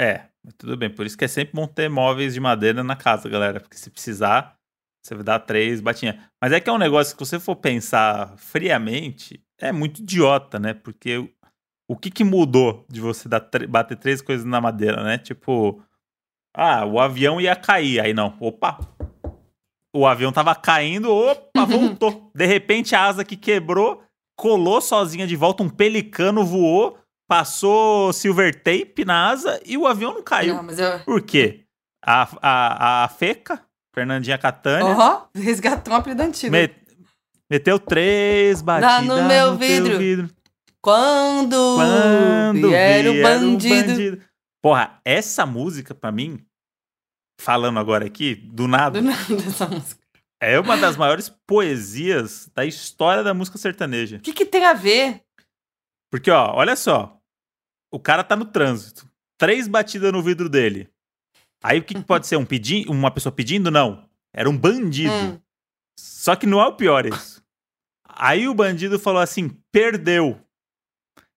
É, 0.00 0.26
tudo 0.56 0.76
bem. 0.76 0.88
Por 0.90 1.06
isso 1.06 1.16
que 1.18 1.24
é 1.24 1.28
sempre 1.28 1.54
bom 1.54 1.66
ter 1.66 1.88
móveis 1.88 2.34
de 2.34 2.40
madeira 2.40 2.84
na 2.84 2.94
casa, 2.94 3.28
galera. 3.28 3.58
Porque 3.58 3.76
se 3.76 3.90
precisar, 3.90 4.54
você 5.02 5.14
vai 5.14 5.24
dar 5.24 5.40
três 5.40 5.80
batinhas. 5.80 6.16
Mas 6.40 6.52
é 6.52 6.60
que 6.60 6.70
é 6.70 6.72
um 6.72 6.78
negócio 6.78 7.16
que, 7.16 7.24
se 7.24 7.30
você 7.30 7.40
for 7.40 7.56
pensar 7.56 8.36
friamente, 8.36 9.42
é 9.60 9.72
muito 9.72 10.02
idiota, 10.02 10.58
né? 10.60 10.72
Porque 10.72 11.28
o, 11.90 11.96
que, 11.96 12.10
que 12.12 12.22
mudou 12.22 12.86
de 12.88 13.00
você 13.00 13.28
dar 13.28 13.44
bater 13.68 13.96
três 13.96 14.22
coisas 14.22 14.44
na 14.46 14.60
madeira, 14.60 15.02
né? 15.02 15.18
Tipo, 15.18 15.82
ah, 16.54 16.84
o 16.84 17.00
avião 17.00 17.40
ia 17.40 17.56
cair. 17.56 17.98
Aí 17.98 18.14
não, 18.14 18.36
opa. 18.38 18.78
O 19.98 20.06
avião 20.06 20.30
tava 20.30 20.54
caindo, 20.54 21.10
opa, 21.12 21.64
voltou. 21.64 22.30
De 22.34 22.46
repente 22.46 22.94
a 22.94 23.04
asa 23.04 23.24
que 23.24 23.36
quebrou, 23.36 24.02
colou 24.36 24.80
sozinha 24.80 25.26
de 25.26 25.34
volta, 25.34 25.62
um 25.62 25.68
pelicano 25.68 26.44
voou, 26.44 26.96
passou 27.28 28.12
silver 28.12 28.62
tape 28.62 29.04
na 29.04 29.28
asa 29.30 29.60
e 29.66 29.76
o 29.76 29.86
avião 29.86 30.14
não 30.14 30.22
caiu. 30.22 30.62
Não, 30.62 30.70
eu. 30.70 31.00
Por 31.00 31.20
quê? 31.22 31.64
A, 32.04 32.28
a, 32.40 33.04
a 33.04 33.08
Feca, 33.08 33.60
Fernandinha 33.94 34.38
Catânia, 34.38 34.86
Ó, 34.96 35.22
resgatou 35.34 35.92
um 35.92 35.96
apelido 35.96 36.22
antigo. 36.22 36.52
me- 36.52 36.70
meteu 37.50 37.78
três 37.80 38.62
batidas 38.62 39.04
no 39.04 39.24
meu 39.26 39.58
teu 39.58 39.98
vidro. 39.98 40.30
Quando, 40.80 41.74
Quando 41.76 42.68
vier 42.68 43.08
o 43.08 43.12
vier 43.12 43.22
bandido. 43.40 44.22
Porra, 44.62 45.00
essa 45.04 45.44
música 45.44 45.92
pra 45.94 46.12
mim 46.12 46.38
falando 47.38 47.78
agora 47.78 48.06
aqui, 48.06 48.34
do 48.34 48.66
nada. 48.66 49.00
Do 49.00 49.06
nada 49.06 49.34
essa 49.46 49.66
música. 49.66 50.00
É 50.40 50.58
uma 50.58 50.76
das 50.76 50.96
maiores 50.96 51.28
poesias 51.46 52.48
da 52.54 52.64
história 52.64 53.24
da 53.24 53.34
música 53.34 53.58
sertaneja. 53.58 54.18
O 54.18 54.20
que, 54.20 54.32
que 54.32 54.46
tem 54.46 54.64
a 54.64 54.72
ver? 54.72 55.22
Porque, 56.10 56.30
ó, 56.30 56.54
olha 56.54 56.76
só. 56.76 57.20
O 57.92 57.98
cara 57.98 58.22
tá 58.22 58.36
no 58.36 58.44
trânsito. 58.44 59.08
Três 59.36 59.66
batidas 59.66 60.12
no 60.12 60.22
vidro 60.22 60.48
dele. 60.48 60.88
Aí 61.62 61.78
o 61.78 61.84
que, 61.84 61.94
que 61.94 62.04
pode 62.04 62.26
ser? 62.26 62.36
Um 62.36 62.44
pedi 62.44 62.84
uma 62.88 63.10
pessoa 63.10 63.32
pedindo? 63.32 63.70
Não. 63.70 64.08
Era 64.32 64.48
um 64.48 64.56
bandido. 64.56 65.12
Hum. 65.12 65.40
Só 65.98 66.36
que 66.36 66.46
não 66.46 66.60
é 66.60 66.66
o 66.66 66.76
pior 66.76 67.04
isso. 67.06 67.42
Aí 68.04 68.46
o 68.48 68.54
bandido 68.54 68.98
falou 68.98 69.20
assim: 69.20 69.48
perdeu. 69.72 70.40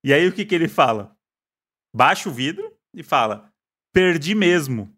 E 0.03 0.13
aí 0.13 0.27
o 0.27 0.33
que, 0.33 0.45
que 0.45 0.53
ele 0.53 0.67
fala? 0.67 1.15
Baixa 1.95 2.29
o 2.29 2.31
vidro 2.31 2.75
e 2.93 3.01
fala: 3.01 3.51
perdi 3.93 4.35
mesmo. 4.35 4.95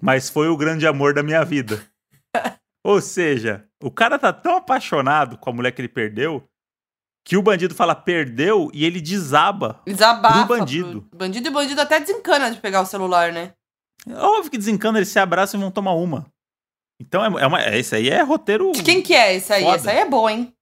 Mas 0.00 0.28
foi 0.30 0.48
o 0.48 0.56
grande 0.56 0.86
amor 0.86 1.12
da 1.14 1.22
minha 1.22 1.44
vida. 1.44 1.82
Ou 2.84 3.00
seja, 3.00 3.66
o 3.82 3.90
cara 3.90 4.18
tá 4.18 4.32
tão 4.32 4.56
apaixonado 4.56 5.36
com 5.36 5.50
a 5.50 5.52
mulher 5.52 5.72
que 5.72 5.80
ele 5.80 5.88
perdeu 5.88 6.48
que 7.24 7.36
o 7.36 7.42
bandido 7.42 7.74
fala 7.74 7.94
perdeu 7.94 8.70
e 8.72 8.84
ele 8.86 9.00
desaba. 9.02 9.82
Desabafa. 9.86 10.46
Pro 10.46 10.56
bandido. 10.58 11.02
pro- 11.02 11.18
Bandido 11.18 11.48
e 11.48 11.52
bandido 11.52 11.80
até 11.80 12.00
desencana 12.00 12.50
de 12.50 12.58
pegar 12.60 12.80
o 12.80 12.86
celular, 12.86 13.32
né? 13.32 13.52
Óbvio 14.08 14.50
que 14.50 14.56
desencana, 14.56 14.98
eles 14.98 15.08
se 15.10 15.18
abraçam 15.18 15.60
e 15.60 15.62
vão 15.62 15.70
tomar 15.70 15.92
uma. 15.92 16.26
Então 17.00 17.22
é, 17.22 17.42
é 17.42 17.46
uma, 17.46 17.60
é, 17.62 17.78
esse 17.78 17.94
aí 17.94 18.08
é 18.08 18.22
roteiro. 18.22 18.72
De 18.72 18.82
quem 18.82 19.02
que 19.02 19.12
é 19.14 19.34
esse 19.34 19.52
aí? 19.52 19.62
Foda. 19.62 19.76
Esse 19.76 19.90
aí 19.90 19.98
é 19.98 20.08
bom, 20.08 20.30
hein? 20.30 20.54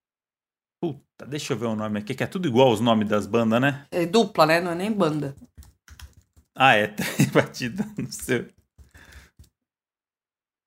Puta, 0.83 1.25
deixa 1.26 1.52
eu 1.52 1.57
ver 1.59 1.66
o 1.66 1.76
nome 1.76 2.00
aqui, 2.00 2.14
que 2.14 2.25
é 2.25 2.26
tudo 2.26 2.49
igual 2.49 2.73
os 2.73 2.81
nomes 2.81 3.09
das 3.09 3.26
bandas, 3.26 3.61
né? 3.61 3.87
É 3.93 4.05
dupla, 4.05 4.45
né? 4.47 4.61
Não 4.61 4.73
é 4.73 4.75
nem 4.75 4.90
banda. 4.90 5.37
Ah, 6.55 6.75
é, 6.75 6.88
três 6.88 7.26
batidas, 7.31 7.87
não 7.97 8.11
sei. 8.11 8.49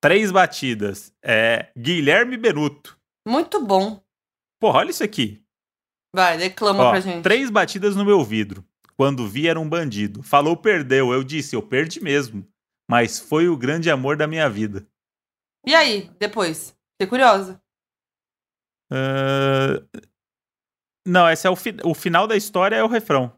Três 0.00 0.30
batidas. 0.32 1.14
É 1.22 1.70
Guilherme 1.76 2.36
Benuto. 2.36 2.98
Muito 3.26 3.64
bom. 3.64 4.02
Porra, 4.60 4.78
olha 4.80 4.90
isso 4.90 5.04
aqui. 5.04 5.44
Vai, 6.14 6.36
declama 6.38 6.84
Ó, 6.84 6.90
pra 6.90 7.00
gente. 7.00 7.22
três 7.22 7.50
batidas 7.50 7.94
no 7.94 8.04
meu 8.04 8.24
vidro. 8.24 8.64
Quando 8.96 9.26
vi 9.28 9.46
era 9.48 9.58
um 9.60 9.68
bandido. 9.68 10.22
Falou 10.22 10.56
perdeu. 10.56 11.12
Eu 11.12 11.22
disse, 11.24 11.54
eu 11.56 11.62
perdi 11.62 12.00
mesmo. 12.00 12.46
Mas 12.90 13.18
foi 13.18 13.48
o 13.48 13.56
grande 13.56 13.90
amor 13.90 14.16
da 14.16 14.26
minha 14.26 14.48
vida. 14.50 14.86
E 15.66 15.74
aí, 15.74 16.10
depois? 16.18 16.76
Fiquei 16.94 17.08
curiosa. 17.08 17.62
Ah, 18.90 19.82
Não, 21.06 21.30
esse 21.30 21.46
é 21.46 21.50
o, 21.50 21.56
fi- 21.56 21.76
o 21.84 21.94
final 21.94 22.26
da 22.26 22.36
história 22.36 22.76
é 22.76 22.82
o 22.84 22.88
refrão. 22.88 23.32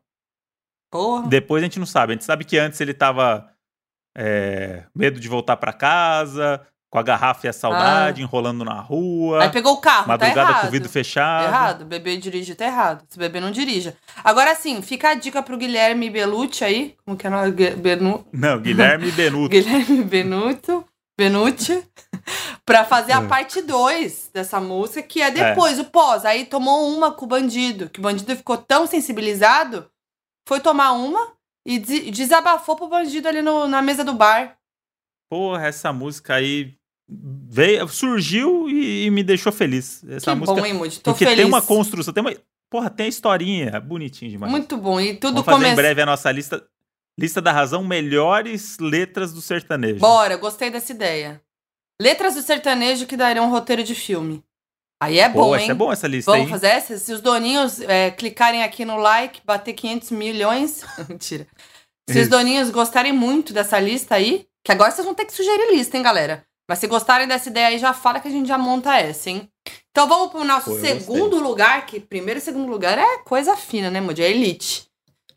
Porra. 0.91 1.29
Depois 1.29 1.63
a 1.63 1.67
gente 1.67 1.79
não 1.79 1.87
sabe. 1.87 2.13
A 2.13 2.15
gente 2.17 2.25
sabe 2.25 2.45
que 2.45 2.59
antes 2.59 2.81
ele 2.81 2.95
tava 2.95 3.53
é, 4.17 4.85
medo 4.95 5.19
de 5.21 5.29
voltar 5.29 5.57
pra 5.57 5.73
casa, 5.73 6.61
com 6.91 6.99
a 6.99 7.03
garrafa 7.03 7.47
e 7.47 7.49
a 7.49 7.53
saudade, 7.55 8.21
enrolando 8.21 8.65
na 8.67 8.79
rua, 8.81 9.39
Ah. 9.41 9.43
Aí 9.45 9.49
pegou 9.51 9.73
o 9.73 9.81
carro, 9.81 10.03
tá 10.03 10.09
madrugada 10.09 10.51
errado. 10.51 10.61
com 10.63 10.67
o 10.67 10.71
vidro 10.71 10.89
fechado. 10.91 11.45
Errado, 11.47 11.85
bebê 11.87 12.17
dirige 12.19 12.55
tá 12.55 12.67
errado. 12.67 13.05
Se 13.09 13.19
beber 13.19 13.41
não 13.41 13.51
dirija. 13.51 13.97
Agora 14.23 14.55
sim, 14.55 14.83
fica 14.83 15.09
a 15.11 15.15
dica 15.15 15.43
pro 15.43 15.57
Guilherme 15.57 16.11
Belucci 16.11 16.65
aí. 16.65 16.95
Como 17.05 17.17
que 17.17 17.27
é 17.27 17.31
o 17.31 17.33
nome? 17.33 17.51
Benu... 17.77 18.27
Não, 18.33 18.59
Guilherme 18.61 19.11
Benuto. 19.13 19.49
Guilherme 19.49 20.05
Benuto. 20.05 20.85
Benucci. 21.19 21.83
pra 22.67 22.85
fazer 22.85 23.13
a 23.13 23.23
É. 23.23 23.27
parte 23.27 23.63
2 23.63 24.31
dessa 24.33 24.61
música, 24.61 25.03
que 25.03 25.21
é 25.23 25.31
depois, 25.31 25.79
o 25.79 25.85
pós. 25.85 26.25
Aí 26.27 26.45
tomou 26.45 26.89
uma 26.95 27.11
com 27.13 27.25
o 27.25 27.29
bandido, 27.29 27.89
que 27.89 28.01
o 28.01 28.03
bandido 28.03 28.37
ficou 28.37 28.57
tão 28.59 28.87
sensibilizado, 28.87 29.87
foi 30.47 30.61
tomar 30.61 30.93
uma 30.93 31.29
e 31.67 31.79
des- 31.79 32.11
desabafou 32.11 32.77
pro 32.77 32.89
bandido 32.89 33.29
ali 33.29 33.43
no- 33.43 33.69
na 33.69 33.81
mesa 33.83 34.05
do 34.05 34.13
bar. 34.15 34.57
Porra, 35.31 35.67
essa 35.67 35.93
música 35.93 36.35
aí 36.35 36.75
veio, 37.09 37.87
surgiu 37.89 38.69
e, 38.69 39.07
e 39.07 39.11
me 39.11 39.23
deixou 39.23 39.53
feliz. 39.53 40.05
Essa 40.09 40.33
que 40.33 40.39
música. 40.39 40.61
bom, 40.61 40.67
hein, 40.67 40.75
Moody? 40.75 41.01
Tô 41.01 41.13
porque 41.13 41.25
feliz. 41.25 41.39
tem 41.39 41.47
uma 41.47 41.63
construção, 41.63 42.13
tem 42.13 42.21
uma. 42.23 42.35
Porra, 42.71 42.89
tem 42.91 43.07
a 43.07 43.09
historinha. 43.09 43.71
é 43.75 43.81
Bonitinho 43.81 44.31
demais. 44.31 44.51
Muito 44.51 44.77
bom. 44.77 45.01
E 45.01 45.15
tudo 45.15 45.43
Vamos 45.43 45.63
fazer 45.63 45.73
em 45.73 45.77
breve 45.77 46.03
a 46.03 46.07
nossa 46.07 46.31
lista. 46.33 46.67
Lista 47.21 47.43
da 47.43 47.53
razão, 47.53 47.85
melhores 47.85 48.79
letras 48.79 49.35
do 49.35 49.43
sertanejo. 49.43 49.99
Bora, 50.01 50.37
gostei 50.39 50.71
dessa 50.71 50.93
ideia. 50.93 51.43
Letras 52.01 52.35
do 52.35 52.41
sertanejo 52.43 53.07
que 53.07 53.19
dariam 53.19 53.45
um 53.47 53.51
roteiro 53.51 53.85
de 53.85 53.95
filme. 53.95 54.43
Aí 55.03 55.19
é 55.19 55.29
bom, 55.29 55.49
Pô, 55.49 55.57
hein? 55.57 55.69
é 55.69 55.75
bom 55.75 55.91
essa 55.91 56.07
lista 56.07 56.31
Vamos 56.31 56.47
aí. 56.47 56.51
fazer 56.53 56.69
essa? 56.69 56.97
Se 56.97 57.13
os 57.13 57.21
doninhos 57.21 57.81
é, 57.81 58.13
clicarem 58.13 58.63
aqui 58.63 58.85
no 58.85 58.97
like, 58.97 59.41
bater 59.45 59.73
500 59.73 60.13
milhões. 60.13 60.83
Mentira. 61.09 61.45
Se 62.09 62.19
os 62.19 62.23
Isso. 62.23 62.31
doninhos 62.31 62.71
gostarem 62.71 63.13
muito 63.13 63.53
dessa 63.53 63.81
lista 63.81 64.15
aí, 64.15 64.47
que 64.65 64.71
agora 64.71 64.93
vocês 64.93 65.05
vão 65.05 65.13
ter 65.13 65.25
que 65.25 65.33
sugerir 65.33 65.75
lista, 65.75 65.97
hein, 65.97 66.05
galera? 66.05 66.45
Mas 66.71 66.79
se 66.79 66.87
gostarem 66.87 67.27
dessa 67.27 67.49
ideia 67.49 67.67
aí, 67.67 67.79
já 67.79 67.93
fala 67.93 68.21
que 68.21 68.29
a 68.29 68.31
gente 68.31 68.47
já 68.47 68.57
monta 68.57 68.97
essa, 68.97 69.29
hein? 69.29 69.49
Então 69.91 70.07
vamos 70.07 70.31
pro 70.31 70.45
nosso 70.45 70.71
Pô, 70.71 70.79
segundo 70.79 71.41
lugar, 71.41 71.85
que 71.85 71.99
primeiro 71.99 72.39
e 72.39 72.41
segundo 72.41 72.71
lugar 72.71 72.97
é 72.97 73.19
coisa 73.25 73.57
fina, 73.57 73.91
né, 73.91 74.01
Moody? 74.01 74.23
É 74.23 74.31
elite. 74.31 74.87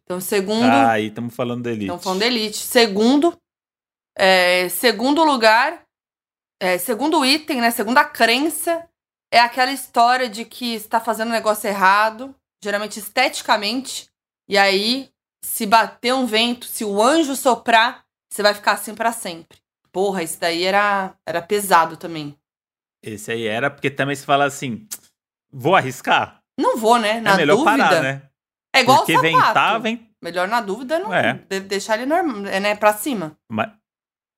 Então, 0.03 0.21
segundo. 0.21 0.63
Ah, 0.63 0.91
aí 0.91 1.07
estamos 1.07 1.33
falando 1.33 1.63
da 1.63 1.71
Elite. 1.71 1.85
Estão 1.85 1.99
falando 1.99 2.19
da 2.19 2.27
Elite. 2.27 2.57
Segundo, 2.57 3.35
é, 4.15 4.69
segundo 4.69 5.23
lugar, 5.23 5.81
é, 6.61 6.77
segundo 6.77 7.25
item, 7.25 7.61
né? 7.61 7.71
Segunda 7.71 8.03
crença 8.03 8.87
é 9.31 9.39
aquela 9.39 9.71
história 9.71 10.29
de 10.29 10.45
que 10.45 10.73
está 10.75 10.99
fazendo 10.99 11.29
um 11.29 11.33
negócio 11.33 11.67
errado, 11.67 12.33
geralmente 12.63 12.99
esteticamente, 12.99 14.09
e 14.47 14.57
aí, 14.57 15.09
se 15.43 15.65
bater 15.65 16.13
um 16.13 16.25
vento, 16.25 16.65
se 16.65 16.83
o 16.85 17.01
anjo 17.01 17.35
soprar, 17.35 18.03
você 18.31 18.41
vai 18.43 18.53
ficar 18.53 18.73
assim 18.73 18.93
pra 18.95 19.11
sempre. 19.11 19.57
Porra, 19.91 20.23
isso 20.23 20.39
daí 20.39 20.63
era, 20.63 21.13
era 21.25 21.41
pesado 21.41 21.97
também. 21.97 22.37
Esse 23.03 23.31
aí 23.31 23.45
era 23.47 23.69
porque 23.69 23.89
também 23.89 24.15
se 24.15 24.25
fala 24.25 24.45
assim: 24.45 24.87
vou 25.51 25.75
arriscar. 25.75 26.39
Não 26.59 26.77
vou, 26.77 26.97
né? 26.97 27.21
Na 27.21 27.33
é 27.33 27.37
melhor 27.37 27.57
dúvida. 27.57 27.77
parar, 27.77 28.01
né? 28.01 28.21
É 28.75 28.81
igual 28.81 28.97
porque 28.99 29.13
o 29.13 29.21
sapato. 29.21 29.37
ventar, 29.47 29.79
vem. 29.81 30.09
Melhor 30.21 30.47
na 30.47 30.59
dúvida 30.59 30.99
não 30.99 31.13
É. 31.13 31.33
deixar 31.61 31.95
ele 31.97 32.05
normal, 32.07 32.45
é, 32.47 32.59
né, 32.59 32.75
pra 32.75 32.93
cima. 32.93 33.37
Mas, 33.49 33.69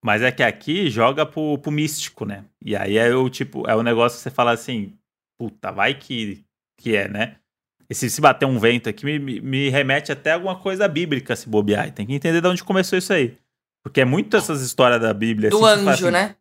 mas 0.04 0.22
é 0.22 0.32
que 0.32 0.44
aqui 0.44 0.90
joga 0.90 1.26
pro, 1.26 1.58
pro 1.58 1.72
místico, 1.72 2.26
né? 2.26 2.46
E 2.64 2.76
aí 2.76 2.98
é 2.98 3.14
o 3.16 3.30
tipo, 3.30 3.68
é 3.70 3.76
o 3.76 3.84
negócio 3.84 4.18
que 4.18 4.24
você 4.24 4.30
fala 4.32 4.52
assim, 4.52 4.98
puta, 5.40 5.72
vai 5.72 5.94
que, 5.94 6.44
que 6.80 6.96
é, 6.96 7.08
né? 7.08 7.38
E 7.90 7.96
se, 7.96 8.10
se 8.10 8.20
bater 8.20 8.46
um 8.46 8.60
vento 8.60 8.90
aqui, 8.90 9.06
me, 9.06 9.18
me- 9.18 9.40
me 9.40 9.70
remete 9.70 10.12
até 10.12 10.32
a 10.32 10.36
alguma 10.36 10.60
coisa 10.60 10.88
bíblica 10.88 11.36
se 11.36 11.48
bobear. 11.48 11.88
E 11.88 11.92
tem 11.92 12.06
que 12.06 12.14
entender 12.14 12.42
de 12.42 12.48
onde 12.48 12.64
começou 12.64 12.98
isso 13.00 13.14
aí. 13.14 13.38
Porque 13.84 14.02
é 14.02 14.06
muito 14.06 14.36
essas 14.36 14.62
histórias 14.62 15.00
da 15.00 15.14
Bíblia. 15.14 15.50
Do 15.50 15.66
assim, 15.66 15.88
anjo, 15.88 16.06
assim, 16.08 16.12
né? 16.12 16.36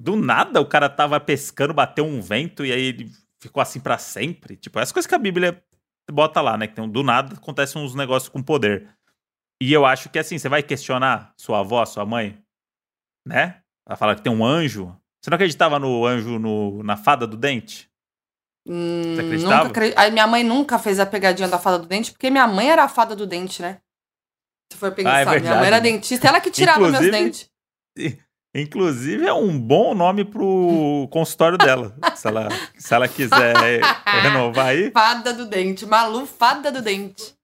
Do 0.00 0.14
nada 0.14 0.60
o 0.60 0.66
cara 0.66 0.88
tava 0.88 1.18
pescando, 1.18 1.74
bateu 1.74 2.04
um 2.04 2.20
vento 2.20 2.64
e 2.64 2.72
aí 2.72 2.80
ele 2.82 3.10
ficou 3.42 3.60
assim 3.60 3.80
pra 3.80 3.98
sempre. 3.98 4.56
Tipo, 4.56 4.78
as 4.78 4.92
coisas 4.92 5.08
que 5.08 5.14
a 5.14 5.18
Bíblia 5.18 5.60
bota 6.12 6.40
lá, 6.40 6.56
né? 6.56 6.68
Que 6.68 6.74
tem, 6.74 6.88
do 6.88 7.02
nada 7.02 7.34
acontecem 7.34 7.82
uns 7.82 7.94
negócios 7.94 8.28
com 8.28 8.40
poder. 8.40 8.88
E 9.60 9.72
eu 9.72 9.84
acho 9.84 10.08
que 10.10 10.18
assim, 10.20 10.38
você 10.38 10.48
vai 10.48 10.62
questionar 10.62 11.32
sua 11.36 11.60
avó, 11.60 11.84
sua 11.84 12.06
mãe, 12.06 12.38
né? 13.26 13.60
Ela 13.86 13.96
fala 13.96 14.14
que 14.14 14.22
tem 14.22 14.32
um 14.32 14.44
anjo. 14.44 14.96
Você 15.22 15.30
não 15.30 15.34
acreditava 15.36 15.78
no 15.78 16.06
anjo 16.06 16.38
no, 16.38 16.82
na 16.82 16.96
fada 16.96 17.26
do 17.26 17.36
dente? 17.36 17.90
Hum, 18.68 19.14
Você 19.14 19.20
acreditava? 19.22 19.64
nunca 19.64 19.70
acre- 19.80 19.94
a 19.96 20.10
minha 20.10 20.26
mãe 20.26 20.42
nunca 20.44 20.78
fez 20.78 20.98
a 21.00 21.06
pegadinha 21.06 21.48
da 21.48 21.58
fada 21.58 21.78
do 21.80 21.86
dente, 21.86 22.12
porque 22.12 22.30
minha 22.30 22.46
mãe 22.46 22.70
era 22.70 22.84
a 22.84 22.88
fada 22.88 23.14
do 23.16 23.26
dente, 23.26 23.60
né? 23.62 23.78
Se 24.72 24.78
for 24.78 24.90
pensar, 24.92 25.10
Ah, 25.14 25.20
é 25.20 25.24
minha 25.24 25.32
verdade, 25.40 25.58
mãe 25.58 25.66
era 25.66 25.76
né? 25.76 25.82
dentista, 25.82 26.26
ela 26.28 26.40
que 26.40 26.50
tirava 26.50 26.80
meus 26.80 26.94
Inclusive- 26.94 27.16
dentes. 27.24 27.50
Inclusive, 28.54 29.26
é 29.26 29.32
um 29.34 29.58
bom 29.58 29.94
nome 29.94 30.24
pro 30.24 31.06
consultório 31.12 31.58
dela. 31.58 31.94
se, 32.14 32.26
ela, 32.26 32.48
se 32.78 32.94
ela 32.94 33.06
quiser 33.06 33.54
renovar 34.22 34.66
aí, 34.68 34.90
Fada 34.90 35.32
do 35.34 35.44
dente, 35.46 35.84
Malu, 35.84 36.26
fada 36.26 36.72
do 36.72 36.80
dente. 36.80 37.34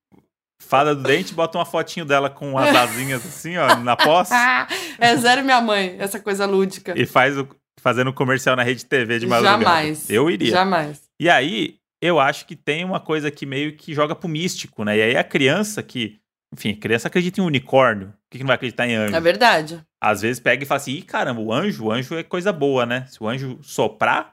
Fada 0.73 0.95
do 0.95 1.03
dente, 1.03 1.35
bota 1.35 1.59
uma 1.59 1.67
fotinho 1.67 2.07
dela 2.07 2.31
com 2.31 2.57
as 2.57 2.75
asinhas 2.75 3.23
assim, 3.27 3.59
ó, 3.59 3.77
na 3.77 3.95
posse. 3.95 4.33
é 4.99 5.15
zero 5.19 5.45
minha 5.45 5.61
mãe, 5.61 5.97
essa 5.99 6.19
coisa 6.19 6.47
lúdica. 6.47 6.95
e 6.99 7.05
faz 7.05 7.37
o, 7.37 7.47
fazendo 7.79 8.11
comercial 8.11 8.57
na 8.57 8.63
rede 8.63 8.87
TV 8.87 9.19
de 9.19 9.27
madrugada. 9.27 9.63
Jamais. 9.63 10.09
Eu 10.09 10.31
iria. 10.31 10.51
Jamais. 10.51 11.03
E 11.21 11.29
aí, 11.29 11.77
eu 12.01 12.19
acho 12.19 12.47
que 12.47 12.57
tem 12.57 12.87
uma 12.87 12.99
coisa 12.99 13.31
que 13.31 13.45
meio 13.45 13.77
que 13.77 13.93
joga 13.93 14.15
pro 14.15 14.31
místico, 14.31 14.83
né? 14.83 14.97
E 14.97 15.03
aí 15.03 15.17
a 15.19 15.23
criança 15.23 15.83
que, 15.83 16.19
enfim, 16.51 16.71
a 16.71 16.81
criança 16.81 17.09
acredita 17.09 17.43
em 17.43 17.45
unicórnio, 17.45 18.07
por 18.07 18.31
que, 18.31 18.39
que 18.39 18.45
não 18.45 18.49
vai 18.49 18.57
acreditar 18.57 18.87
em 18.87 18.95
anjo? 18.95 19.15
É 19.15 19.21
verdade. 19.21 19.85
Às 20.01 20.23
vezes 20.23 20.41
pega 20.41 20.63
e 20.63 20.67
fala 20.67 20.81
assim, 20.81 20.93
ih, 20.93 21.03
caramba, 21.03 21.43
o 21.43 21.53
anjo, 21.53 21.85
o 21.85 21.93
anjo 21.93 22.17
é 22.17 22.23
coisa 22.23 22.51
boa, 22.51 22.87
né? 22.87 23.05
Se 23.11 23.23
o 23.23 23.29
anjo 23.29 23.59
soprar, 23.63 24.33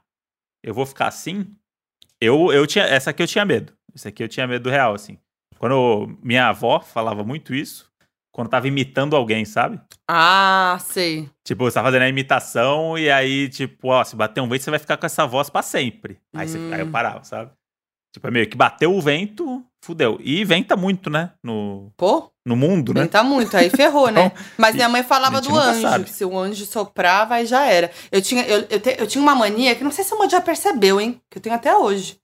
eu 0.64 0.74
vou 0.74 0.86
ficar 0.86 1.08
assim. 1.08 1.54
Eu, 2.22 2.54
eu 2.54 2.66
tinha, 2.66 2.86
essa 2.86 3.10
aqui 3.10 3.22
eu 3.22 3.28
tinha 3.28 3.44
medo. 3.44 3.74
Essa 3.94 4.08
aqui 4.08 4.24
eu 4.24 4.30
tinha 4.30 4.48
medo 4.48 4.70
real, 4.70 4.94
assim. 4.94 5.18
Quando 5.60 5.74
eu- 5.74 6.18
minha 6.24 6.48
avó 6.48 6.80
falava 6.80 7.24
muito 7.24 7.54
isso, 7.54 7.88
quando 8.34 8.50
tava 8.50 8.68
imitando 8.68 9.16
alguém, 9.16 9.44
sabe? 9.46 9.80
Ah, 10.10 10.78
sei. 10.82 11.30
Tipo, 11.46 11.66
você 11.66 11.76
tá 11.76 11.84
fazendo 11.84 12.04
a 12.04 12.10
imitação 12.10 12.98
e 12.98 13.12
aí, 13.12 13.50
tipo, 13.50 13.90
ó, 13.90 14.04
se 14.04 14.16
bater 14.16 14.42
um 14.42 14.48
vento, 14.50 14.64
você 14.64 14.70
vai 14.72 14.80
ficar 14.80 14.98
com 14.98 15.06
essa 15.06 15.28
voz 15.28 15.50
pra 15.50 15.62
sempre. 15.62 16.18
Aí, 16.36 16.48
você- 16.48 16.58
Hum. 16.58 16.74
aí 16.74 16.80
eu 16.80 16.88
parava, 16.88 17.24
sabe? 17.24 17.52
Tipo, 18.14 18.28
é 18.28 18.32
meio 18.32 18.50
que 18.50 18.58
bateu 18.58 18.96
o 18.96 19.00
vento, 19.02 19.64
fudeu. 19.84 20.18
E 20.24 20.44
venta 20.44 20.76
muito, 20.76 21.12
né? 21.12 21.32
No, 21.44 21.92
Pô, 21.96 22.32
no 22.44 22.56
mundo, 22.56 22.92
né? 22.92 23.02
venta 23.02 23.22
muito, 23.24 23.56
aí 23.56 23.70
ferrou, 23.70 24.10
né? 24.10 24.26
Então, 24.34 24.46
Mas 24.58 24.74
minha 24.74 24.90
mãe 24.90 25.04
falava 25.04 25.40
do 25.40 25.56
anjo, 25.56 25.82
sabe. 25.82 26.06
que 26.06 26.10
se 26.12 26.26
o 26.26 26.36
anjo 26.38 26.66
soprava, 26.66 27.36
aí 27.36 27.46
já 27.46 27.66
era. 27.68 27.92
Eu 28.12 28.20
tinha, 28.20 28.44
eu, 28.48 28.66
eu, 28.68 28.80
te- 28.80 28.96
eu 28.98 29.06
tinha 29.06 29.22
uma 29.22 29.36
mania 29.36 29.76
que 29.76 29.84
não 29.84 29.92
sei 29.92 30.04
se 30.04 30.12
a 30.14 30.18
mãe 30.18 30.28
já 30.30 30.42
percebeu, 30.42 31.00
hein? 31.00 31.22
Que 31.30 31.38
eu 31.38 31.42
tenho 31.42 31.54
até 31.56 31.76
hoje. 31.76 32.18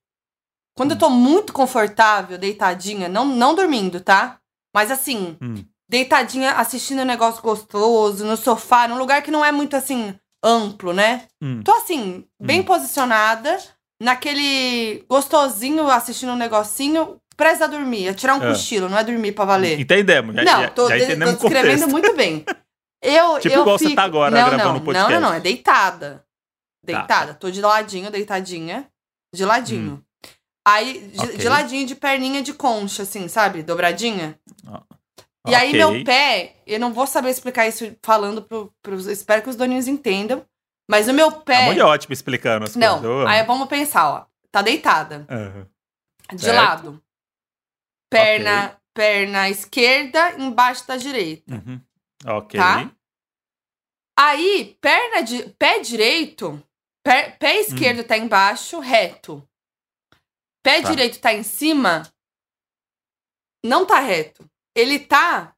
Quando 0.78 0.92
eu 0.92 0.98
tô 0.98 1.10
muito 1.10 1.54
confortável, 1.54 2.38
deitadinha, 2.38 3.08
não, 3.08 3.26
não 3.26 3.56
dormindo, 3.56 4.00
tá? 4.02 4.40
Mas 4.76 4.92
assim, 4.92 5.38
Hum. 5.42 5.64
deitadinha, 5.90 6.52
assistindo 6.54 7.02
um 7.02 7.06
negócio 7.06 7.42
gostoso, 7.42 8.26
no 8.26 8.36
sofá, 8.36 8.88
num 8.88 8.98
lugar 8.98 9.22
que 9.22 9.32
não 9.32 9.44
é 9.44 9.52
muito 9.52 9.76
assim, 9.76 10.14
amplo, 10.44 10.92
né? 10.94 11.28
Hum. 11.42 11.62
Tô 11.64 11.72
assim, 11.74 12.26
bem 12.42 12.60
Hum. 12.60 12.64
posicionada, 12.66 13.58
naquele 14.02 15.04
gostosinho, 15.10 15.90
assistindo 15.90 16.32
um 16.34 16.36
negocinho, 16.38 17.18
presa 17.38 17.66
a 17.66 17.68
dormir, 17.68 18.10
a 18.10 18.14
tirar 18.14 18.36
um 18.36 18.44
É. 18.44 18.50
cochilo, 18.50 18.90
não 18.90 18.98
é 18.98 19.04
dormir 19.04 19.32
pra 19.32 19.46
valer. 19.46 19.80
Entendemos. 19.80 20.36
Já, 20.36 20.44
não, 20.62 20.70
tô, 20.70 20.90
já 20.90 20.98
de- 20.98 21.04
entendemos 21.04 21.36
tô 21.36 21.48
descrevendo 21.50 21.88
muito 21.90 22.14
bem. 22.16 22.46
Eu, 23.02 23.40
Tipo 23.40 23.56
eu 23.56 23.62
igual 23.62 23.78
você 23.78 23.86
fico... 23.86 23.96
tá 23.96 24.04
agora 24.04 24.32
não, 24.40 24.50
gravando 24.50 24.74
não, 24.80 24.86
podcast. 24.86 25.12
Não, 25.14 25.22
não, 25.22 25.30
não, 25.30 25.36
é 25.36 25.40
deitada. 25.40 26.16
Tá. 26.16 26.24
Deitada. 26.86 27.34
Tô 27.34 27.50
de 27.50 27.62
ladinho, 27.62 28.12
deitadinha. 28.12 28.88
De 29.34 29.44
ladinho. 29.44 30.05
Aí, 30.68 31.08
de, 31.10 31.20
Hum. 31.20 31.24
Ok. 31.26 31.38
de 31.38 31.50
ladinho, 31.50 31.86
de 31.88 31.96
perninha 31.96 32.42
de 32.42 32.54
concha, 32.54 33.04
assim, 33.04 33.28
sabe? 33.28 33.62
Dobradinha. 33.64 34.40
E 35.48 35.54
aí, 35.54 35.72
meu 35.74 36.04
pé, 36.04 36.56
eu 36.66 36.80
não 36.80 36.92
vou 36.92 37.06
saber 37.06 37.30
explicar 37.30 37.68
isso 37.68 37.96
falando 38.02 38.42
pro, 38.42 38.74
pros. 38.82 39.06
Espero 39.06 39.44
que 39.44 39.50
os 39.50 39.56
doninhos 39.56 39.88
entendam. 39.88 40.44
Mas 40.90 41.08
o 41.08 41.14
meu 41.14 41.32
pé. 41.32 41.76
é 41.78 41.84
ótima 41.84 42.14
explicando 42.14 42.66
as 42.66 42.76
não, 42.76 43.00
coisas. 43.00 43.20
amo. 43.20 43.28
aí 43.28 43.44
vamos 43.44 43.68
pensar, 43.68 44.08
ó. 44.10 44.26
Tá 44.52 44.62
deitada. 44.62 45.26
Aham. 45.30 45.68
De 46.34 46.42
Certo. 46.42 46.56
lado. 46.56 47.04
Perna, 48.10 48.76
perna 48.94 49.50
esquerda 49.50 50.32
embaixo 50.40 50.88
da 50.88 50.96
direita. 50.96 51.54
Uhum. 51.54 51.82
Ok. 52.26 52.60
Tá? 52.60 52.92
Aí, 54.18 54.78
perna 54.82 55.22
de, 55.22 55.50
pé 55.60 55.80
direito, 55.80 56.64
pé, 57.04 57.32
pé 57.32 57.60
esquerdo 57.60 58.04
tá 58.04 58.18
embaixo, 58.18 58.80
reto. 58.80 59.48
Pé 60.66 60.80
Hum. 60.80 60.82
Tá. 60.82 60.90
direito 60.90 61.20
tá 61.20 61.32
em 61.32 61.44
cima, 61.44 62.12
não 63.64 63.86
tá 63.86 64.00
reto. 64.00 64.50
Ele 64.76 64.98
tá. 64.98 65.54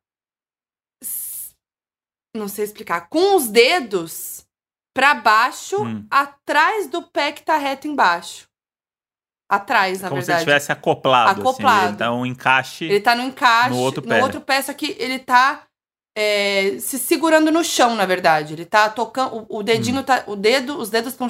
Não 2.36 2.50
sei 2.50 2.66
explicar. 2.66 3.08
Com 3.10 3.38
os 3.38 3.48
dedos 3.48 4.46
pra 4.94 5.14
baixo, 5.16 5.82
Hum. 5.82 6.06
atrás 6.12 6.88
do 6.88 7.02
pé 7.04 7.32
que 7.32 7.42
tá 7.42 7.58
reto 7.58 7.88
embaixo. 7.88 8.48
Atrás, 9.50 10.02
na 10.02 10.10
Como 10.10 10.22
se 10.22 10.28
verdade. 10.28 10.44
ele 10.44 10.52
tivesse 10.52 10.72
acoplado. 10.74 11.40
Acoplado. 11.42 11.78
Assim, 11.78 11.88
ele 11.88 11.98
dá 11.98 12.14
um 12.14 12.26
encaixe. 12.26 12.84
Ele 12.86 13.00
tá 13.00 13.16
no 13.16 13.24
encaixe. 13.24 13.70
No 13.70 13.78
outro 13.80 14.02
pé. 14.02 14.18
No 14.18 14.24
outro 14.24 14.42
pé, 14.42 14.62
só 14.62 14.74
que 14.74 14.94
ele 15.00 15.20
tá 15.20 15.66
é, 16.18 16.80
se 16.80 17.00
segurando 17.00 17.50
no 17.50 17.64
chão, 17.64 17.96
na 17.96 18.06
verdade. 18.06 18.54
Ele 18.54 18.66
tá 18.66 18.90
tocando. 18.90 19.48
O, 19.50 19.58
o 19.58 19.60
Hum. 19.62 19.64
dedinho 19.64 20.04
tá. 20.04 20.26
O 20.28 20.36
dedo, 20.36 20.78
os 20.78 20.90
dedos 20.90 21.14
estão 21.14 21.28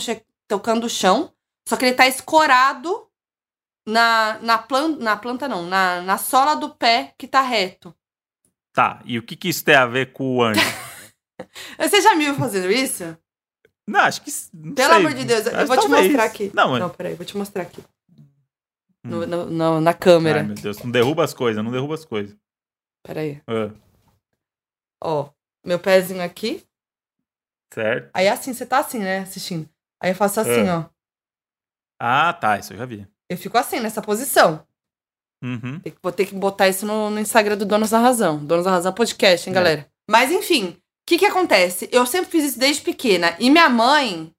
tocando 0.49 0.85
o 0.85 0.89
chão. 0.89 1.31
Só 1.69 1.77
que 1.77 1.85
ele 1.85 1.95
tá 1.95 2.07
escorado 2.07 3.06
na, 3.87 4.37
na, 4.39 4.57
plan, 4.57 4.97
na 4.97 5.15
planta, 5.17 5.47
não, 5.47 5.65
na, 5.65 6.01
na 6.01 6.17
sola 6.17 6.55
do 6.55 6.69
pé 6.75 7.13
que 7.17 7.27
tá 7.27 7.41
reto. 7.41 7.95
Tá. 8.73 9.01
E 9.05 9.17
o 9.17 9.23
que, 9.23 9.35
que 9.35 9.49
isso 9.49 9.63
tem 9.63 9.75
a 9.75 9.85
ver 9.85 10.11
com 10.13 10.35
o 10.37 10.43
anjo? 10.43 10.59
Você 11.79 12.01
já 12.01 12.13
me 12.15 12.25
viu 12.25 12.35
fazendo 12.35 12.69
isso? 12.71 13.17
não, 13.87 14.01
acho 14.01 14.21
que. 14.21 14.31
Não 14.53 14.73
Pelo 14.75 14.89
sei. 14.93 14.97
amor 15.05 15.13
de 15.13 15.23
Deus, 15.25 15.45
eu 15.45 15.65
vou 15.67 15.77
te 15.77 15.81
talvez. 15.81 16.03
mostrar 16.07 16.23
aqui. 16.25 16.51
Não, 16.53 16.69
mas. 16.71 16.79
Não, 16.79 16.89
peraí, 16.89 17.15
vou 17.15 17.25
te 17.25 17.37
mostrar 17.37 17.63
aqui. 17.63 17.81
Hum. 19.05 19.09
No, 19.09 19.25
no- 19.25 19.45
no- 19.45 19.81
na 19.81 19.93
câmera. 19.93 20.39
Ai, 20.41 20.45
meu 20.45 20.55
Deus, 20.55 20.77
não 20.83 20.91
derruba 20.91 21.23
as 21.23 21.33
coisas, 21.33 21.63
não 21.63 21.71
derruba 21.71 21.93
as 21.95 22.03
coisas. 22.05 22.35
Peraí. 23.03 23.41
Ah, 23.47 23.71
Ó, 25.01 25.29
meu 25.65 25.79
pezinho 25.79 26.21
aqui. 26.23 26.63
certo. 27.73 28.09
Aí 28.13 28.27
assim, 28.27 28.53
você 28.53 28.65
tá 28.65 28.79
assim, 28.79 28.99
né? 28.99 29.19
Assistindo. 29.19 29.69
Aí 30.01 30.11
eu 30.11 30.15
faço 30.15 30.39
assim, 30.41 30.67
É. 30.67 30.75
ó. 30.75 30.85
Ah, 31.99 32.33
tá, 32.33 32.57
isso 32.59 32.73
eu 32.73 32.77
já 32.77 32.85
vi. 32.85 33.07
Eu 33.29 33.37
fico 33.37 33.57
assim, 33.57 33.79
nessa 33.79 34.01
posição. 34.01 34.65
Uhum. 35.43 35.81
Vou 36.01 36.11
ter 36.11 36.25
que 36.25 36.33
botar 36.35 36.67
isso 36.67 36.85
no, 36.85 37.09
no 37.09 37.19
Instagram 37.19 37.57
do 37.57 37.65
Donos 37.65 37.89
da 37.91 37.99
Razão. 37.99 38.43
Donos 38.43 38.65
da 38.65 38.71
Razão 38.71 38.93
Podcast, 38.93 39.47
hein, 39.49 39.53
É. 39.53 39.55
galera? 39.55 39.91
Mas 40.09 40.31
enfim, 40.31 40.69
o 40.69 40.77
que 41.07 41.17
que 41.19 41.25
acontece? 41.25 41.89
Eu 41.91 42.05
sempre 42.05 42.31
fiz 42.31 42.43
isso 42.45 42.59
desde 42.59 42.81
pequena. 42.81 43.35
E 43.39 43.49
minha 43.49 43.69
mãe 43.69 44.31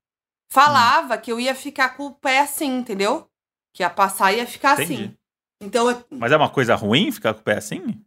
falava 0.51 1.15
Hum. 1.15 1.19
que 1.21 1.31
eu 1.33 1.39
ia 1.39 1.55
ficar 1.55 1.91
com 1.91 2.07
o 2.07 2.15
pé 2.15 2.41
assim, 2.41 2.79
entendeu? 2.79 3.29
Que 3.75 3.83
ia 3.83 3.91
passar 3.91 4.33
e 4.33 4.39
ia 4.39 4.47
ficar 4.47 4.75
Entendi. 4.81 4.95
assim. 5.05 5.15
Então, 5.63 5.91
eu- 5.91 6.05
Mas 6.11 6.33
é 6.33 6.37
uma 6.37 6.49
coisa 6.51 6.75
ruim 6.75 7.13
ficar 7.13 7.35
com 7.35 7.41
o 7.41 7.45
pé 7.45 7.57
assim? 7.59 8.01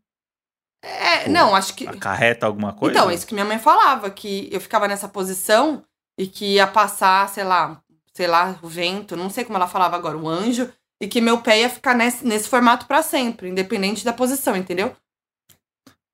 é, 0.84 1.30
não, 1.30 1.56
acho 1.56 1.76
que. 1.76 1.88
Acarreta 1.88 2.48
alguma 2.48 2.74
coisa? 2.74 2.98
Então, 2.98 3.10
é 3.10 3.13
isso 3.13 3.28
que 3.28 3.34
minha 3.36 3.46
mãe 3.46 3.60
falava, 3.60 4.10
que 4.10 4.50
eu 4.52 4.60
ficava 4.60 4.88
nessa 4.88 5.08
posição 5.08 5.84
e 6.17 6.26
que 6.28 6.56
ia 6.56 6.65
passar, 6.65 7.30
sei 7.30 7.44
lá, 7.44 7.82
sei 8.22 8.28
lá, 8.28 8.60
o 8.62 8.68
vento, 8.68 9.16
não 9.18 9.32
sei 9.32 9.44
como 9.44 9.58
ela 9.58 9.68
falava 9.68 9.96
agora, 9.96 10.16
o 10.16 10.30
anjo, 10.30 10.72
e 11.02 11.08
que 11.08 11.20
meu 11.20 11.42
pé 11.42 11.62
ia 11.62 11.70
ficar 11.72 11.96
nesse, 11.96 12.24
nesse 12.24 12.48
formato 12.48 12.86
pra 12.86 13.02
sempre, 13.02 13.50
independente 13.50 14.06
da 14.06 14.14
posição, 14.14 14.56
entendeu? 14.56 14.96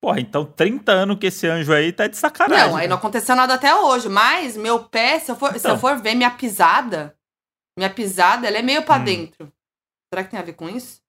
Porra, 0.00 0.20
então 0.20 0.46
30 0.46 0.90
anos 0.90 1.18
que 1.18 1.26
esse 1.26 1.46
anjo 1.46 1.70
aí 1.70 1.92
tá 1.92 2.06
de 2.06 2.16
sacanagem. 2.16 2.66
não, 2.70 2.76
aí 2.76 2.88
não 2.88 2.96
cara. 2.96 2.98
aconteceu 2.98 3.36
nada 3.36 3.52
até 3.54 3.74
hoje, 3.74 4.08
mas 4.08 4.56
meu 4.56 4.84
pé, 4.84 5.18
se 5.18 5.30
eu 5.30 5.36
for, 5.36 5.50
se 5.50 5.56
eu 5.56 5.72
Então. 5.72 5.78
for 5.78 5.98
ver 6.00 6.14
minha 6.14 6.30
pisada, 6.30 7.14
minha 7.78 7.92
pisada, 7.92 8.46
ela 8.46 8.56
é 8.56 8.62
meio 8.62 8.82
pra 8.84 8.96
Hum. 8.96 9.04
dentro. 9.04 9.52
Será 10.10 10.24
que 10.24 10.30
tem 10.30 10.40
a 10.40 10.44
ver 10.44 10.54
com 10.54 10.66
isso? 10.66 11.02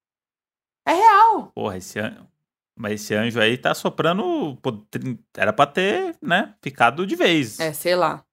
É 0.86 0.92
real. 0.92 1.52
Porra, 1.56 1.78
esse 1.78 1.98
anjo. 1.98 2.28
Mas 2.78 2.94
esse 3.02 3.14
anjo 3.16 3.40
aí 3.40 3.58
tá 3.58 3.74
soprando. 3.74 4.58
Era 5.38 5.54
pra 5.54 5.66
ter, 5.66 6.18
né? 6.22 6.54
Ficado 6.62 7.08
de 7.08 7.16
vez. 7.16 7.58
É, 7.62 7.72
sei 7.72 7.96
lá. 7.96 8.26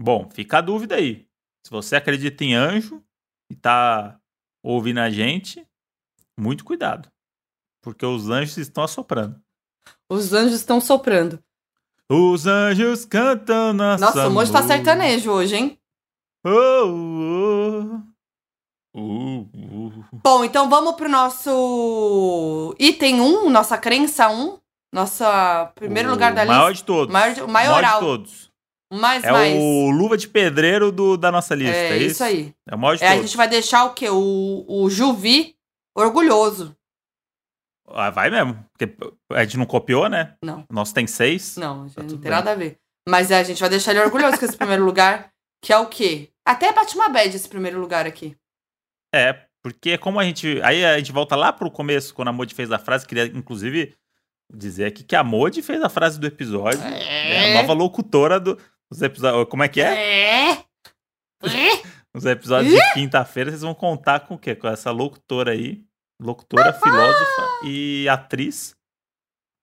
Bom, 0.00 0.30
fica 0.30 0.58
a 0.58 0.60
dúvida 0.62 0.94
aí. 0.96 1.26
Se 1.64 1.70
você 1.70 1.96
acredita 1.96 2.44
em 2.44 2.54
anjo 2.54 3.02
e 3.50 3.54
tá 3.54 4.18
ouvindo 4.62 4.98
a 4.98 5.10
gente, 5.10 5.66
muito 6.38 6.64
cuidado. 6.64 7.08
Porque 7.82 8.04
os 8.04 8.28
anjos 8.28 8.56
estão 8.56 8.84
assoprando. 8.84 9.40
Os 10.08 10.32
anjos 10.32 10.54
estão 10.54 10.80
soprando. 10.80 11.42
Os 12.08 12.46
anjos 12.46 13.04
cantam 13.04 13.72
nossa 13.72 14.04
Nossa, 14.04 14.28
o 14.28 14.30
mojo 14.30 14.52
tá 14.52 14.62
sertanejo 14.62 15.30
hoje, 15.30 15.56
hein? 15.56 15.78
Oh, 16.44 16.50
oh. 16.86 18.12
Uh, 18.94 19.48
uh. 19.54 20.04
Bom, 20.12 20.44
então 20.44 20.68
vamos 20.68 20.94
pro 20.96 21.08
nosso 21.08 22.74
item 22.78 23.20
1, 23.20 23.48
nossa 23.48 23.78
crença 23.78 24.28
1. 24.28 24.58
Nossa 24.92 25.72
primeiro 25.74 26.10
O 26.10 26.12
lugar 26.12 26.34
da 26.34 26.44
maior 26.44 26.68
lista. 26.68 26.82
de 26.82 26.84
todos. 26.84 27.12
Maior 27.12 27.48
maior 27.48 27.82
de 27.82 28.00
todos. 28.00 28.51
Mais, 28.92 29.24
É 29.24 29.32
mais. 29.32 29.54
o 29.58 29.90
luva 29.90 30.16
de 30.18 30.28
pedreiro 30.28 30.92
do, 30.92 31.16
da 31.16 31.32
nossa 31.32 31.54
lista. 31.54 31.74
é 31.74 31.92
É, 31.92 31.98
isso 31.98 32.22
aí. 32.22 32.54
É 32.68 32.74
o 32.74 32.78
maior 32.78 32.96
de 32.96 33.02
É, 33.02 33.08
a 33.08 33.10
todos. 33.14 33.26
gente 33.30 33.36
vai 33.36 33.48
deixar 33.48 33.84
o 33.86 33.94
quê? 33.94 34.08
O, 34.10 34.64
o 34.68 34.90
Juvi 34.90 35.56
orgulhoso. 35.96 36.76
Ah, 37.88 38.10
vai 38.10 38.30
mesmo. 38.30 38.64
Porque 38.76 38.94
a 39.32 39.44
gente 39.44 39.56
não 39.58 39.66
copiou, 39.66 40.08
né? 40.08 40.34
Não, 40.42 40.64
O 40.70 40.74
nosso 40.74 40.92
tem 40.94 41.06
seis. 41.06 41.56
não, 41.56 41.88
Tá 41.88 42.02
não 42.02 42.08
tem 42.08 42.18
bem. 42.18 42.30
nada 42.30 42.52
a 42.52 42.54
ver. 42.54 42.76
Mas 43.08 43.30
é, 43.30 43.38
a 43.38 43.42
gente 43.42 43.60
vai 43.60 43.68
deixar 43.68 43.90
ele 43.92 44.00
orgulhoso 44.00 44.38
com 44.38 44.44
esse 44.44 44.56
primeiro 44.56 44.84
lugar, 44.84 45.30
que 45.64 45.72
é 45.72 45.78
o 45.78 45.86
quê? 45.86 46.28
Até 46.46 46.72
bate 46.72 46.94
uma 46.94 47.08
bad 47.08 47.34
esse 47.34 47.48
primeiro 47.48 47.80
lugar 47.80 48.06
aqui. 48.06 48.36
É, 49.14 49.46
porque 49.62 49.98
como 49.98 50.18
a 50.20 50.24
gente. 50.24 50.60
Aí 50.62 50.84
a 50.84 50.98
gente 50.98 51.12
volta 51.12 51.34
lá 51.36 51.52
pro 51.52 51.70
começo, 51.70 52.14
quando 52.14 52.28
a 52.28 52.32
Modi 52.32 52.54
fez 52.54 52.70
a 52.72 52.78
frase. 52.78 53.06
Queria, 53.06 53.26
inclusive, 53.26 53.94
dizer 54.52 54.86
aqui 54.86 55.02
que 55.04 55.16
a 55.16 55.22
Modi 55.24 55.62
fez 55.62 55.82
a 55.82 55.88
frase 55.88 56.18
do 56.18 56.26
episódio. 56.26 56.80
É, 56.82 57.50
a 57.50 57.60
nova 57.62 57.72
locutora 57.72 58.40
do, 58.40 58.58
dos 58.92 59.02
episódios. 59.02 59.48
Como 59.48 59.62
é 59.62 59.68
que 59.68 59.80
é? 59.80 60.50
É. 60.50 60.50
É. 60.52 61.82
Os 62.14 62.24
episódios 62.26 62.72
de 62.74 62.92
quinta-feira, 62.94 63.50
vocês 63.50 63.62
vão 63.62 63.74
contar 63.74 64.20
com 64.20 64.34
o 64.34 64.38
quê? 64.38 64.54
Com 64.54 64.68
essa 64.68 64.90
locutora 64.90 65.52
aí. 65.52 65.84
Locutora, 66.20 66.72
filósofa 66.72 67.66
e 67.66 68.08
atriz. 68.08 68.76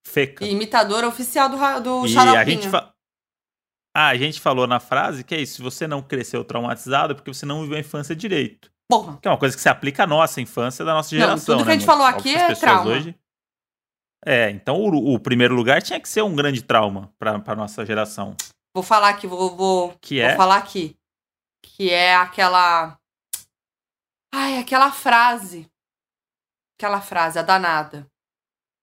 Feca. 0.05 0.43
E 0.45 0.51
imitadora 0.51 1.07
oficial 1.07 1.47
do, 1.49 1.57
do 1.79 2.05
E 2.05 2.09
Xaropinho. 2.09 2.39
a 2.41 2.45
gente, 2.45 2.67
fa- 2.69 2.93
ah, 3.95 4.07
a 4.07 4.15
gente 4.17 4.41
falou 4.41 4.65
na 4.67 4.79
frase 4.79 5.23
que 5.23 5.35
é 5.35 5.39
isso: 5.39 5.55
se 5.57 5.61
você 5.61 5.87
não 5.87 6.01
cresceu 6.01 6.43
traumatizado, 6.43 7.13
é 7.13 7.15
porque 7.15 7.31
você 7.33 7.45
não 7.45 7.61
viveu 7.61 7.77
a 7.77 7.79
infância 7.79 8.15
direito. 8.15 8.69
Porra. 8.91 9.17
Que 9.21 9.27
é 9.27 9.31
uma 9.31 9.37
coisa 9.37 9.55
que 9.55 9.61
se 9.61 9.69
aplica 9.69 10.03
à 10.03 10.07
nossa 10.07 10.41
infância, 10.41 10.83
da 10.83 10.93
nossa 10.93 11.15
Não, 11.15 11.21
geração. 11.21 11.55
tudo 11.57 11.63
que 11.63 11.69
né, 11.69 11.75
a 11.75 11.77
gente 11.79 11.89
amor? 11.89 11.97
falou 12.03 12.07
aqui 12.07 12.35
é 12.35 12.55
trauma. 12.55 13.15
É, 14.25 14.49
então 14.49 14.75
o, 14.81 15.13
o 15.13 15.19
primeiro 15.19 15.55
lugar 15.55 15.81
tinha 15.81 15.99
que 15.99 16.09
ser 16.09 16.23
um 16.23 16.35
grande 16.35 16.61
trauma 16.61 17.13
pra 17.17 17.55
nossa 17.55 17.85
geração. 17.85 18.35
Vou 18.79 18.83
falar 18.85 19.09
aqui, 19.09 19.27
vou, 19.27 19.53
vou, 19.57 19.93
Que 19.99 20.21
vou 20.21 20.29
é. 20.29 20.37
falar 20.37 20.55
aqui. 20.55 20.97
Que 21.61 21.89
é 21.89 22.15
aquela. 22.15 22.97
Ai, 24.33 24.57
aquela 24.57 24.89
frase. 24.89 25.69
Aquela 26.77 27.01
frase, 27.01 27.37
a 27.37 27.41
danada. 27.41 28.09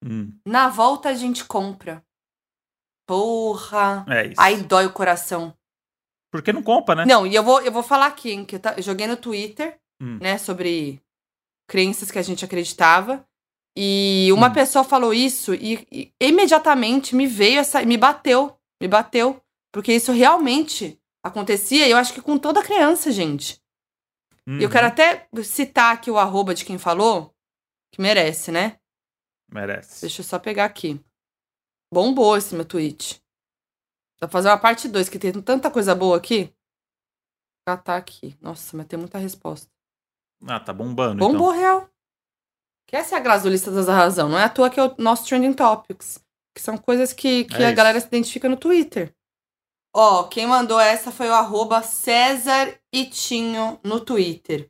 Hum, 0.04 0.38
Na 0.46 0.68
volta 0.68 1.08
a 1.08 1.14
gente 1.14 1.46
compra. 1.46 2.04
Porra. 3.08 4.04
é 4.06 4.26
isso. 4.26 4.34
Aí 4.40 4.62
dói 4.62 4.84
o 4.84 4.92
coração. 4.92 5.56
Porque 6.30 6.52
não 6.52 6.62
compra, 6.62 6.94
né? 6.94 7.04
Não, 7.06 7.26
e 7.26 7.34
eu 7.34 7.42
vou, 7.42 7.62
eu 7.62 7.72
vou 7.72 7.82
falar 7.82 8.06
aqui, 8.08 8.32
hein, 8.32 8.44
que 8.44 8.56
eu, 8.56 8.60
tá- 8.60 8.74
eu 8.76 8.82
joguei 8.82 9.06
no 9.06 9.16
Twitter, 9.16 9.80
Hum. 10.02 10.18
né, 10.20 10.36
sobre 10.36 11.00
crenças 11.66 12.10
que 12.10 12.18
a 12.18 12.22
gente 12.22 12.44
acreditava. 12.44 13.26
E 13.74 14.28
uma 14.30 14.48
Hum. 14.48 14.52
pessoa 14.52 14.84
falou 14.84 15.14
isso 15.14 15.54
e, 15.54 15.86
e 15.90 16.12
imediatamente 16.20 17.16
me 17.16 17.26
veio 17.26 17.60
essa. 17.60 17.82
Me 17.82 17.96
bateu. 17.96 18.54
Me 18.78 18.86
bateu. 18.88 19.40
Porque 19.72 19.92
isso 19.92 20.12
realmente 20.12 21.00
acontecia, 21.24 21.86
e 21.86 21.90
eu 21.90 21.96
acho 21.96 22.14
que 22.14 22.22
com 22.22 22.38
toda 22.38 22.62
criança, 22.62 23.10
gente. 23.10 23.60
E 24.46 24.62
eu 24.62 24.68
Uhum. 24.68 24.70
quero 24.70 24.86
até 24.86 25.28
citar 25.42 25.92
aqui 25.94 26.10
o 26.10 26.18
arroba 26.18 26.54
de 26.54 26.64
quem 26.64 26.78
falou, 26.78 27.34
que 27.92 28.00
merece, 28.00 28.52
né? 28.52 28.78
Merece. 29.52 30.02
Deixa 30.02 30.20
eu 30.20 30.24
só 30.24 30.38
pegar 30.38 30.64
aqui. 30.64 31.00
Bombou 31.92 32.36
esse 32.36 32.54
meu 32.54 32.64
tweet. 32.64 33.20
Dá 34.20 34.26
pra 34.26 34.28
fazer 34.28 34.48
uma 34.48 34.58
parte 34.58 34.88
2, 34.88 35.08
que 35.08 35.18
tem 35.18 35.32
tanta 35.42 35.70
coisa 35.70 35.94
boa 35.94 36.16
aqui. 36.16 36.52
Ah, 37.68 37.76
tá 37.76 37.96
aqui. 37.96 38.36
Nossa, 38.40 38.76
mas 38.76 38.86
tem 38.86 38.98
muita 38.98 39.18
resposta. 39.18 39.68
Ah, 40.46 40.60
tá 40.60 40.72
bombando. 40.72 41.18
Bombou 41.18 41.50
real. 41.50 41.88
Que 42.88 42.94
essa 42.96 43.16
é 43.16 43.18
a 43.18 43.22
Grazulista 43.22 43.70
da 43.72 43.92
razão. 43.92 44.28
Não 44.28 44.38
é 44.38 44.44
à 44.44 44.48
toa 44.48 44.70
que 44.70 44.78
é 44.78 44.84
o 44.84 44.94
nosso 44.98 45.26
Trending 45.26 45.52
Topics. 45.54 46.24
Que 46.54 46.62
são 46.62 46.78
coisas 46.78 47.12
que, 47.12 47.44
que 47.44 47.56
É 47.56 47.66
a 47.66 47.68
isso. 47.68 47.76
galera 47.76 48.00
se 48.00 48.06
identifica 48.06 48.48
no 48.48 48.56
Twitter. 48.56 49.12
Ó, 49.98 50.24
quem 50.24 50.46
mandou 50.46 50.78
essa 50.78 51.10
foi 51.10 51.26
o 51.26 51.32
arroba 51.32 51.82
César 51.82 52.74
Itinho 52.92 53.80
no 53.82 53.98
Twitter. 53.98 54.68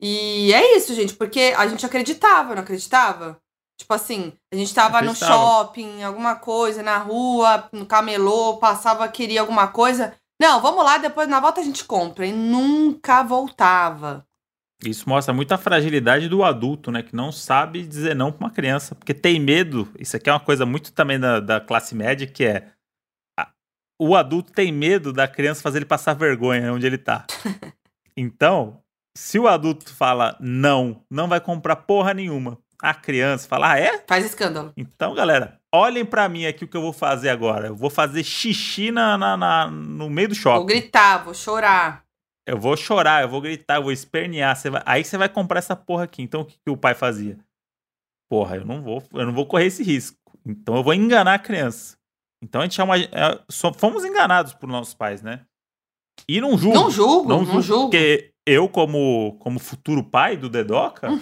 E 0.00 0.50
é 0.54 0.74
isso, 0.74 0.94
gente, 0.94 1.12
porque 1.12 1.54
a 1.54 1.66
gente 1.68 1.84
acreditava, 1.84 2.54
não 2.54 2.62
acreditava? 2.62 3.38
Tipo 3.78 3.92
assim, 3.92 4.32
a 4.50 4.56
gente 4.56 4.74
tava 4.74 5.02
no 5.02 5.14
shopping, 5.14 6.02
alguma 6.02 6.34
coisa, 6.34 6.82
na 6.82 6.96
rua, 6.96 7.68
no 7.72 7.84
camelô, 7.84 8.56
passava, 8.56 9.06
queria 9.06 9.42
alguma 9.42 9.68
coisa. 9.68 10.14
Não, 10.40 10.62
vamos 10.62 10.82
lá, 10.82 10.96
depois 10.96 11.28
na 11.28 11.38
volta 11.38 11.60
a 11.60 11.64
gente 11.64 11.84
compra. 11.84 12.24
E 12.24 12.32
nunca 12.32 13.22
voltava. 13.22 14.26
Isso 14.82 15.06
mostra 15.06 15.34
muito 15.34 15.52
a 15.52 15.58
fragilidade 15.58 16.26
do 16.26 16.42
adulto, 16.42 16.90
né? 16.90 17.02
Que 17.02 17.14
não 17.14 17.30
sabe 17.30 17.86
dizer 17.86 18.16
não 18.16 18.32
pra 18.32 18.46
uma 18.46 18.50
criança. 18.50 18.94
Porque 18.94 19.12
tem 19.12 19.38
medo. 19.38 19.86
Isso 19.98 20.16
aqui 20.16 20.30
é 20.30 20.32
uma 20.32 20.40
coisa 20.40 20.64
muito 20.64 20.90
também 20.90 21.20
da, 21.20 21.38
da 21.38 21.60
classe 21.60 21.94
média, 21.94 22.26
que 22.26 22.46
é. 22.46 22.72
O 24.00 24.16
adulto 24.16 24.52
tem 24.52 24.72
medo 24.72 25.12
da 25.12 25.28
criança 25.28 25.62
fazer 25.62 25.78
ele 25.78 25.84
passar 25.84 26.14
vergonha 26.14 26.72
onde 26.72 26.86
ele 26.86 26.98
tá. 26.98 27.26
Então, 28.16 28.82
se 29.16 29.38
o 29.38 29.48
adulto 29.48 29.94
fala 29.94 30.36
não, 30.40 31.02
não 31.10 31.28
vai 31.28 31.40
comprar 31.40 31.76
porra 31.76 32.12
nenhuma. 32.12 32.58
A 32.82 32.92
criança 32.92 33.46
fala, 33.48 33.72
ah, 33.72 33.78
é? 33.78 34.04
Faz 34.06 34.24
escândalo. 34.24 34.72
Então, 34.76 35.14
galera, 35.14 35.58
olhem 35.72 36.04
pra 36.04 36.28
mim 36.28 36.44
aqui 36.46 36.64
o 36.64 36.68
que 36.68 36.76
eu 36.76 36.82
vou 36.82 36.92
fazer 36.92 37.28
agora. 37.28 37.68
Eu 37.68 37.76
vou 37.76 37.88
fazer 37.90 38.24
xixi 38.24 38.90
na, 38.90 39.16
na- 39.16 39.36
na- 39.36 39.70
no 39.70 40.10
meio 40.10 40.28
do 40.28 40.34
shopping. 40.34 40.56
Vou 40.58 40.66
gritar, 40.66 41.18
vou 41.24 41.34
chorar. 41.34 42.04
Eu 42.46 42.58
vou 42.58 42.76
chorar, 42.76 43.22
eu 43.22 43.28
vou 43.28 43.40
gritar, 43.40 43.76
eu 43.76 43.82
vou 43.84 43.92
espernear. 43.92 44.56
Você 44.56 44.70
vai- 44.70 44.82
Aí 44.86 45.04
você 45.04 45.16
vai 45.18 45.28
comprar 45.28 45.58
essa 45.58 45.76
porra 45.76 46.04
aqui. 46.04 46.22
Então 46.22 46.40
o 46.40 46.44
que, 46.44 46.56
que 46.58 46.70
o 46.70 46.76
pai 46.76 46.94
fazia? 46.94 47.38
Porra, 48.30 48.56
eu 48.56 48.64
não 48.64 48.82
vou, 48.82 49.02
eu 49.12 49.26
não 49.26 49.32
vou 49.32 49.46
correr 49.46 49.66
esse 49.66 49.82
risco. 49.82 50.16
Então 50.44 50.74
eu 50.76 50.82
vou 50.82 50.94
enganar 50.94 51.34
a 51.34 51.38
criança. 51.38 51.96
Então 52.42 52.60
a 52.60 52.64
gente 52.64 52.80
é 52.80 52.84
uma, 52.84 52.98
é- 52.98 53.40
só- 53.50 53.72
fomos 53.72 54.04
enganados 54.04 54.54
por 54.54 54.68
nossos 54.68 54.94
pais, 54.94 55.22
né? 55.22 55.44
E 56.28 56.40
não 56.40 56.56
julgo. 56.56 56.74
Não 56.74 56.90
julgo, 56.90 57.28
não, 57.28 57.62
julgo. 57.62 57.84
Porque 57.90 58.32
eu, 58.46 58.68
como, 58.68 59.36
como 59.40 59.58
futuro 59.58 60.02
pai 60.04 60.36
do 60.36 60.48
Dedoca, 60.48 61.10
Hum. 61.10 61.20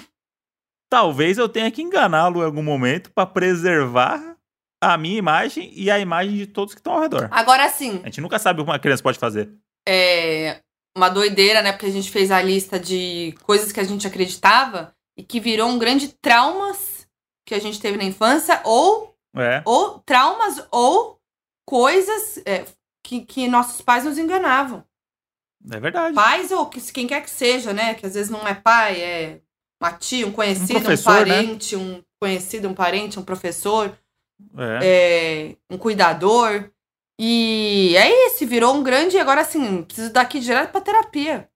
talvez 0.90 1.38
eu 1.38 1.48
tenha 1.48 1.70
que 1.70 1.82
enganá-lo 1.82 2.40
em 2.40 2.44
algum 2.44 2.62
momento 2.62 3.10
pra 3.12 3.26
preservar 3.26 4.36
a 4.82 4.96
minha 4.96 5.18
imagem 5.18 5.72
e 5.74 5.90
a 5.90 5.98
imagem 5.98 6.36
de 6.36 6.46
todos 6.46 6.72
que 6.74 6.80
estão 6.80 6.94
ao 6.94 7.00
redor. 7.00 7.28
Agora 7.32 7.68
sim, 7.68 8.00
A 8.02 8.06
gente 8.06 8.20
nunca 8.20 8.38
sabe 8.38 8.60
o 8.60 8.64
que 8.64 8.70
uma 8.70 8.78
criança 8.78 9.02
pode 9.02 9.18
fazer. 9.18 9.50
é 9.88 10.60
uma 10.96 11.08
doideira, 11.08 11.62
né? 11.62 11.72
Porque 11.72 11.86
a 11.86 11.90
gente 11.92 12.10
fez 12.10 12.30
a 12.30 12.42
lista 12.42 12.78
de 12.78 13.32
coisas 13.44 13.70
que 13.72 13.78
a 13.80 13.84
gente 13.84 14.06
acreditava 14.06 14.92
e 15.16 15.22
que 15.22 15.38
virou 15.38 15.68
um 15.68 15.78
grande 15.78 16.08
traumas 16.20 17.06
que 17.46 17.54
a 17.54 17.58
gente 17.60 17.80
teve 17.80 17.96
na 17.96 18.04
infância, 18.04 18.60
ou, 18.64 19.14
É. 19.36 19.62
ou 19.64 20.00
traumas, 20.00 20.66
ou 20.70 21.20
coisas 21.66 22.38
é, 22.46 22.64
que, 23.04 23.20
que 23.20 23.48
nossos 23.48 23.80
pais 23.80 24.04
nos 24.04 24.18
enganavam. 24.18 24.84
É 25.70 25.78
verdade. 25.78 26.14
Pais 26.14 26.50
ou 26.50 26.66
que, 26.66 26.80
quem 26.92 27.06
quer 27.06 27.22
que 27.22 27.30
seja, 27.30 27.72
né? 27.72 27.94
Que 27.94 28.06
às 28.06 28.14
vezes 28.14 28.30
não 28.30 28.46
é 28.46 28.54
pai, 28.54 29.00
é 29.00 29.40
uma 29.80 29.92
tia, 29.92 30.26
um 30.26 30.32
conhecido, 30.32 30.78
um, 30.78 30.82
professor, 30.82 31.26
né? 31.26 31.34
parente, 31.36 31.76
um 31.76 32.02
conhecido, 32.20 32.68
um 32.68 32.74
parente, 32.74 33.18
um 33.18 33.24
professor. 33.24 33.96
É. 34.56 34.78
é, 34.82 35.56
um 35.74 35.76
cuidador. 35.76 36.70
E 37.20 37.94
é 37.96 38.26
isso, 38.28 38.46
virou 38.46 38.74
um 38.74 38.82
grande. 38.82 39.18
Agora, 39.18 39.40
assim, 39.40 39.82
preciso 39.82 40.12
daqui 40.12 40.38
direto 40.38 40.70
pra 40.70 40.80
terapia. 40.80 41.50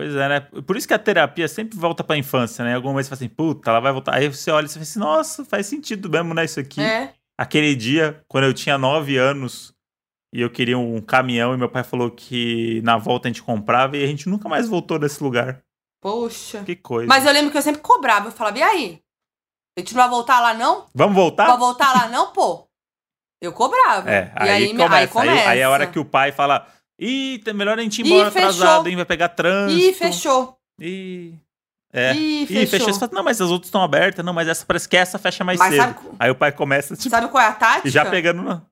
Pois 0.00 0.14
é, 0.16 0.28
né? 0.30 0.40
Por 0.40 0.78
isso 0.78 0.88
que 0.88 0.94
a 0.94 0.98
terapia 0.98 1.46
sempre 1.46 1.78
volta 1.78 2.02
pra 2.02 2.16
infância, 2.16 2.64
né? 2.64 2.74
Alguma 2.74 2.94
vez 2.94 3.04
você 3.06 3.10
fala 3.10 3.18
assim, 3.18 3.28
puta, 3.28 3.68
ela 3.68 3.80
vai 3.80 3.92
voltar. 3.92 4.14
Aí 4.14 4.28
você 4.28 4.50
olha 4.50 4.64
e 4.64 4.68
você 4.68 4.74
fala 4.76 4.82
assim, 4.84 4.98
nossa, 4.98 5.44
faz 5.44 5.66
sentido 5.66 6.08
mesmo, 6.08 6.32
né? 6.32 6.42
Isso 6.46 6.58
aqui. 6.58 6.80
É. 6.80 7.12
Aquele 7.38 7.76
dia, 7.76 8.24
quando 8.26 8.44
eu 8.44 8.54
tinha 8.54 8.78
nove 8.78 9.18
anos 9.18 9.74
e 10.34 10.40
eu 10.40 10.48
queria 10.48 10.78
um 10.78 11.02
caminhão 11.02 11.52
e 11.52 11.58
meu 11.58 11.68
pai 11.68 11.84
falou 11.84 12.10
que 12.10 12.80
na 12.82 12.96
volta 12.96 13.28
a 13.28 13.30
gente 13.30 13.42
comprava 13.42 13.94
e 13.98 14.02
a 14.02 14.06
gente 14.06 14.26
nunca 14.26 14.48
mais 14.48 14.66
voltou 14.66 14.98
nesse 14.98 15.22
lugar. 15.22 15.60
Poxa. 16.00 16.62
Que 16.64 16.74
coisa. 16.74 17.06
Mas 17.06 17.26
eu 17.26 17.32
lembro 17.34 17.50
que 17.50 17.58
eu 17.58 17.62
sempre 17.62 17.82
cobrava. 17.82 18.28
Eu 18.28 18.32
falava, 18.32 18.58
e 18.58 18.62
aí? 18.62 19.02
A 19.76 19.80
gente 19.82 19.94
não 19.94 20.00
vai 20.00 20.08
voltar 20.08 20.40
lá, 20.40 20.54
não? 20.54 20.86
Vamos 20.94 21.14
voltar? 21.14 21.46
Vai 21.46 21.58
voltar 21.58 21.92
lá, 21.92 22.08
não, 22.08 22.32
pô? 22.32 22.66
Eu 23.42 23.52
cobrava. 23.52 24.10
É, 24.10 24.32
e 24.44 24.48
aí, 24.48 24.72
me- 24.72 24.78
começa. 24.82 24.94
aí 24.96 25.08
começa. 25.08 25.48
Aí, 25.50 25.58
é 25.58 25.64
a 25.64 25.70
hora 25.70 25.86
que 25.86 25.98
o 25.98 26.04
pai 26.06 26.32
fala, 26.32 26.66
ih, 27.00 27.52
melhor 27.54 27.78
a 27.78 27.82
gente 27.82 28.00
ir 28.00 28.06
Ih, 28.06 28.12
embora 28.12 28.30
fechou. 28.30 28.48
atrasado, 28.50 28.88
hein? 28.88 28.96
Vai 28.96 29.04
pegar 29.04 29.28
trânsito. 29.30 29.80
Ih, 29.80 29.92
fechou. 29.94 30.56
Ih. 30.80 31.34
É. 31.92 32.14
Ih, 32.14 32.42
Ih, 32.42 32.46
fechou. 32.46 32.66
fechou. 32.68 32.92
Você 32.94 33.00
fala, 33.00 33.12
não, 33.14 33.22
mas 33.24 33.40
as 33.40 33.50
outras 33.50 33.68
estão 33.68 33.82
abertas. 33.82 34.24
Não, 34.24 34.32
mas 34.32 34.46
essa 34.48 34.64
parece 34.66 34.88
que 34.88 34.96
essa 34.96 35.18
fecha 35.18 35.42
mais 35.42 35.58
Mas 35.58 35.70
cedo. 35.74 35.80
sabe, 35.80 35.98
Aí 36.18 36.30
o 36.30 36.34
pai 36.36 36.52
começa, 36.52 36.94
tipo, 36.96 37.10
sabe 37.10 37.28
qual 37.28 37.42
é 37.42 37.46
a 37.48 37.52
tática? 37.52 37.90
já 37.90 38.04
pegando 38.08 38.42
na... 38.42 38.62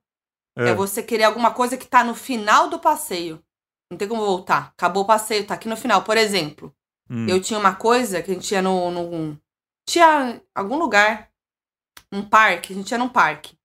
É 0.57 0.73
você 0.73 1.01
querer 1.01 1.23
alguma 1.23 1.51
coisa 1.51 1.77
que 1.77 1.87
tá 1.87 2.03
no 2.03 2.13
final 2.13 2.69
do 2.69 2.79
passeio. 2.79 3.41
Não 3.89 3.97
tem 3.97 4.07
como 4.07 4.25
voltar. 4.25 4.73
Acabou 4.77 5.03
o 5.03 5.07
passeio, 5.07 5.45
tá 5.47 5.53
aqui 5.53 5.67
no 5.69 5.77
final. 5.77 6.01
Por 6.03 6.17
exemplo, 6.17 6.73
Hum. 7.09 7.25
eu 7.27 7.41
tinha 7.41 7.57
uma 7.59 7.73
coisa 7.73 8.21
que 8.21 8.29
a 8.29 8.33
gente 8.33 8.51
ia 8.51 8.61
no, 8.61 8.91
no. 8.91 9.39
Tinha 9.87 10.39
algum 10.53 10.77
lugar, 10.77 11.29
um 12.11 12.21
parque, 12.21 12.71
a 12.73 12.75
gente 12.75 12.91
ia 12.91 12.97
num 12.97 13.09
parque. 13.09 13.57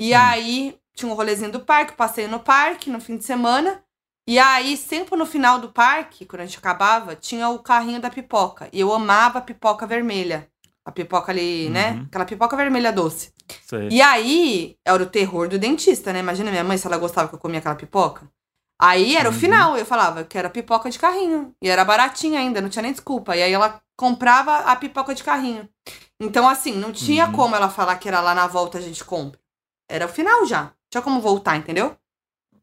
E 0.00 0.14
Hum. 0.14 0.18
aí 0.18 0.78
tinha 0.96 1.10
um 1.10 1.14
rolezinho 1.14 1.52
do 1.52 1.60
parque, 1.60 1.92
passeio 1.96 2.28
no 2.28 2.40
parque 2.40 2.88
no 2.90 3.00
fim 3.00 3.16
de 3.16 3.24
semana. 3.24 3.82
E 4.28 4.38
aí, 4.38 4.76
sempre 4.76 5.16
no 5.16 5.24
final 5.24 5.58
do 5.58 5.70
parque, 5.70 6.26
quando 6.26 6.42
a 6.42 6.44
gente 6.44 6.58
acabava, 6.58 7.16
tinha 7.16 7.48
o 7.48 7.60
carrinho 7.60 7.98
da 7.98 8.10
pipoca. 8.10 8.68
E 8.70 8.78
eu 8.80 8.92
amava 8.92 9.38
a 9.38 9.40
pipoca 9.40 9.86
vermelha. 9.86 10.46
A 10.84 10.92
pipoca 10.92 11.32
ali, 11.32 11.70
né? 11.70 11.92
Uhum. 11.92 12.02
Aquela 12.08 12.26
pipoca 12.26 12.54
vermelha 12.54 12.92
doce. 12.92 13.32
Isso 13.64 13.74
aí. 13.74 13.88
E 13.90 14.02
aí, 14.02 14.76
era 14.86 15.02
o 15.02 15.06
terror 15.06 15.48
do 15.48 15.58
dentista, 15.58 16.12
né? 16.12 16.18
Imagina 16.18 16.50
minha 16.50 16.62
mãe 16.62 16.76
se 16.76 16.86
ela 16.86 16.98
gostava 16.98 17.26
que 17.30 17.36
eu 17.36 17.38
comia 17.38 17.58
aquela 17.58 17.74
pipoca. 17.74 18.30
Aí 18.78 19.16
era 19.16 19.30
Uhum. 19.30 19.34
o 19.34 19.38
final, 19.38 19.78
eu 19.78 19.86
falava 19.86 20.22
que 20.24 20.36
era 20.36 20.50
pipoca 20.50 20.90
de 20.90 20.98
carrinho. 20.98 21.54
E 21.62 21.68
era 21.70 21.82
baratinha 21.82 22.38
ainda, 22.38 22.60
não 22.60 22.68
tinha 22.68 22.82
nem 22.82 22.92
desculpa. 22.92 23.34
E 23.34 23.42
aí 23.42 23.50
ela 23.52 23.80
comprava 23.96 24.58
a 24.58 24.76
pipoca 24.76 25.14
de 25.14 25.24
carrinho. 25.24 25.66
Então, 26.20 26.46
assim, 26.46 26.72
não 26.74 26.92
tinha 26.92 27.26
Uhum. 27.28 27.32
como 27.32 27.56
ela 27.56 27.70
falar 27.70 27.96
que 27.96 28.06
era 28.08 28.20
lá 28.20 28.34
na 28.34 28.46
volta 28.46 28.76
a 28.76 28.80
gente 28.82 29.02
compra. 29.04 29.40
Era 29.90 30.04
o 30.04 30.08
final 30.08 30.44
já. 30.44 30.70
Tinha 30.90 31.00
como 31.02 31.18
voltar, 31.18 31.56
entendeu? 31.56 31.96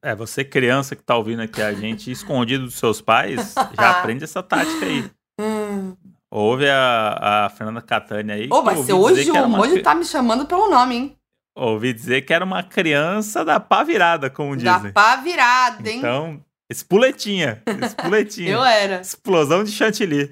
É, 0.05 0.13
você 0.13 0.43
criança 0.45 0.95
que 0.95 1.01
tá 1.01 1.15
ouvindo 1.17 1.41
aqui 1.41 1.59
a 1.61 1.73
gente, 1.73 2.11
escondido 2.11 2.65
dos 2.65 2.75
seus 2.75 3.01
pais, 3.01 3.55
já 3.75 3.89
aprende 3.99 4.23
essa 4.23 4.43
tática 4.43 4.85
aí. 4.85 5.09
Hum. 5.41 5.95
Ouve 6.29 6.69
a, 6.69 7.45
a 7.45 7.49
Fernanda 7.49 7.81
Catânia 7.81 8.35
aí. 8.35 8.47
Ô, 8.51 8.61
mas 8.61 8.87
hoje, 8.87 9.31
o 9.31 9.45
uma 9.45 9.67
cri- 9.67 9.81
tá 9.81 9.95
me 9.95 10.05
chamando 10.05 10.45
pelo 10.45 10.69
nome, 10.69 10.95
hein? 10.95 11.17
Ouvi 11.57 11.91
dizer 11.91 12.21
que 12.21 12.31
era 12.33 12.45
uma 12.45 12.61
criança 12.61 13.43
da 13.43 13.59
pá 13.59 13.81
virada, 13.83 14.29
como 14.29 14.55
Da 14.55 14.77
dizem. 14.77 14.91
pá 14.93 15.15
virada, 15.15 15.89
hein? 15.89 15.97
Então, 15.97 16.45
espuletinha, 16.71 17.63
espuletinha. 17.83 18.51
eu 18.53 18.63
era. 18.63 19.01
Explosão 19.01 19.63
de 19.63 19.71
chantilly. 19.71 20.29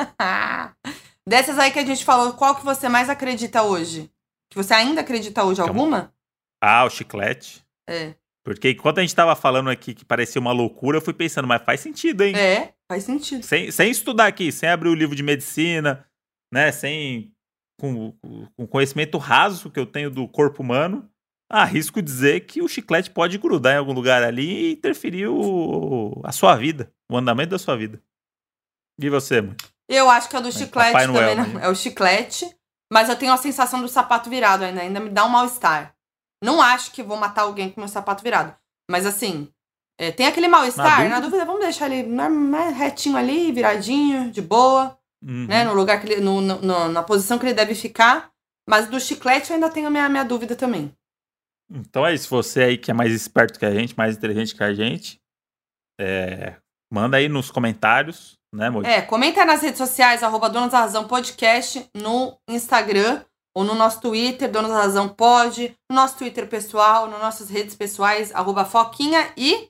Dessas 1.28 1.58
aí 1.58 1.72
que 1.72 1.80
a 1.80 1.86
gente 1.86 2.06
falou, 2.06 2.34
qual 2.34 2.56
que 2.56 2.66
você 2.66 2.88
mais 2.90 3.10
acredita 3.10 3.64
hoje? 3.64 4.08
Que 4.52 4.58
você 4.58 4.74
ainda 4.76 5.02
acredita 5.02 5.44
hoje? 5.44 5.62
Alguma? 5.62 6.14
Ah, 6.62 6.84
o 6.86 6.90
chiclete. 6.92 7.64
É. 7.90 8.14
Porque 8.44 8.72
enquanto 8.72 8.98
a 8.98 9.02
gente 9.02 9.16
tava 9.16 9.36
falando 9.36 9.70
aqui 9.70 9.94
que 9.94 10.04
parecia 10.04 10.42
uma 10.42 10.52
loucura, 10.52 10.98
eu 10.98 11.02
fui 11.02 11.14
pensando, 11.14 11.48
mas 11.48 11.64
faz 11.64 11.80
sentido, 11.80 12.22
hein? 12.22 12.36
É, 12.36 12.74
faz 12.88 13.06
sentido. 13.06 13.44
Sem, 13.44 13.72
sem 13.72 13.90
estudar 13.90 14.28
aqui, 14.28 14.52
sem 14.52 14.68
abrir 14.68 14.90
o 14.90 14.96
livro 14.96 15.16
de 15.16 15.24
medicina, 15.24 16.06
né? 16.54 16.72
Sem. 16.72 17.32
Com, 17.80 18.16
com 18.56 18.68
conhecimento 18.68 19.18
raso 19.18 19.70
que 19.70 19.80
eu 19.80 19.86
tenho 19.86 20.10
do 20.10 20.28
corpo 20.28 20.62
humano, 20.62 21.10
arrisco 21.50 22.02
dizer 22.02 22.42
que 22.42 22.62
o 22.62 22.68
chiclete 22.68 23.10
pode 23.10 23.38
grudar 23.38 23.74
em 23.74 23.78
algum 23.78 23.94
lugar 23.94 24.24
ali 24.24 24.70
e 24.70 24.74
interferir 24.74 25.28
o, 25.28 26.22
a 26.24 26.32
sua 26.32 26.56
vida, 26.56 26.94
o 27.12 27.18
andamento 27.18 27.50
da 27.50 27.60
sua 27.60 27.76
vida. 27.76 28.02
E 29.02 29.10
você, 29.10 29.42
mãe? 29.42 29.56
Eu 29.90 30.10
acho 30.10 30.30
que 30.30 30.36
é 30.36 30.40
do 30.40 30.46
Mas 30.46 30.56
chiclete 30.56 31.08
Noel, 31.08 31.36
também, 31.36 31.54
né? 31.56 31.66
É 31.66 31.70
o 31.70 31.76
chiclete. 31.76 32.50
Mas 32.92 33.10
eu 33.10 33.16
tenho 33.16 33.34
a 33.34 33.38
sensação 33.38 33.82
do 33.82 33.88
sapato 33.88 34.30
virado 34.30 34.64
ainda. 34.64 34.82
Ainda 34.82 35.00
me 35.00 35.10
dá 35.10 35.26
um 35.26 35.30
mal-estar. 35.30 35.93
Não 36.44 36.62
acho 36.62 36.92
que 36.92 37.02
vou 37.02 37.18
matar 37.18 37.44
alguém 37.44 37.70
com 37.70 37.80
meu 37.82 37.88
sapato 37.88 38.22
virado. 38.24 38.56
Mas 38.90 39.06
assim, 39.06 39.48
é, 40.00 40.12
tem 40.12 40.28
aquele 40.28 40.48
mal-estar, 40.48 41.04
Na 41.04 41.10
na 41.10 41.20
dúvida, 41.20 41.46
vamos 41.46 41.62
deixar 41.62 41.90
ele 41.90 42.08
retinho 42.78 43.16
ali, 43.16 43.52
viradinho, 43.52 44.30
de 44.32 44.42
boa. 44.42 44.98
Uhum. 45.24 45.48
né? 45.48 45.64
No 45.64 45.74
lugar 45.74 46.02
que 46.02 46.12
ele. 46.12 46.22
No, 46.22 46.42
no- 46.42 46.90
na 46.90 47.02
posição 47.02 47.40
que 47.40 47.46
ele 47.46 47.54
deve 47.54 47.74
ficar. 47.74 48.30
Mas 48.70 48.88
do 48.88 49.00
chiclete 49.00 49.50
eu 49.50 49.56
ainda 49.56 49.70
tenho 49.70 49.88
a 49.88 49.90
minha, 49.90 50.10
minha 50.10 50.24
dúvida 50.26 50.56
também. 50.56 50.94
Então 51.72 52.06
é 52.06 52.14
isso. 52.14 52.30
Você 52.30 52.62
aí 52.64 52.78
que 52.78 52.92
é 52.92 52.94
mais 52.94 53.14
esperto 53.14 53.58
que 53.58 53.66
a 53.66 53.74
gente, 53.74 53.98
mais 53.98 54.16
inteligente 54.18 54.54
que 54.56 54.64
a 54.64 54.74
gente, 54.74 55.22
é, 56.00 56.56
manda 56.92 57.18
aí 57.18 57.28
nos 57.30 57.50
comentários, 57.50 58.38
né, 58.54 58.70
Moji? 58.70 58.88
É, 58.90 59.02
comenta 59.02 59.46
nas 59.46 59.62
redes 59.62 59.78
sociais, 59.78 60.24
arroba 60.24 60.50
Donos 60.50 60.72
da 60.72 60.80
Razão 60.80 61.08
Podcast, 61.08 61.90
no 61.96 62.38
Instagram 62.50 63.24
ou 63.56 63.64
no 63.64 63.76
nosso 63.76 64.02
Twitter, 64.02 64.50
Donos 64.50 64.72
da 64.72 64.78
Razão 64.78 65.10
Pod, 65.10 65.78
no 65.90 65.96
nosso 65.96 66.18
Twitter 66.18 66.48
pessoal, 66.48 67.08
nas 67.08 67.22
nossas 67.22 67.50
redes 67.50 67.76
pessoais, 67.76 68.34
arroba 68.34 68.66
Foquinha 68.66 69.32
e. 69.38 69.70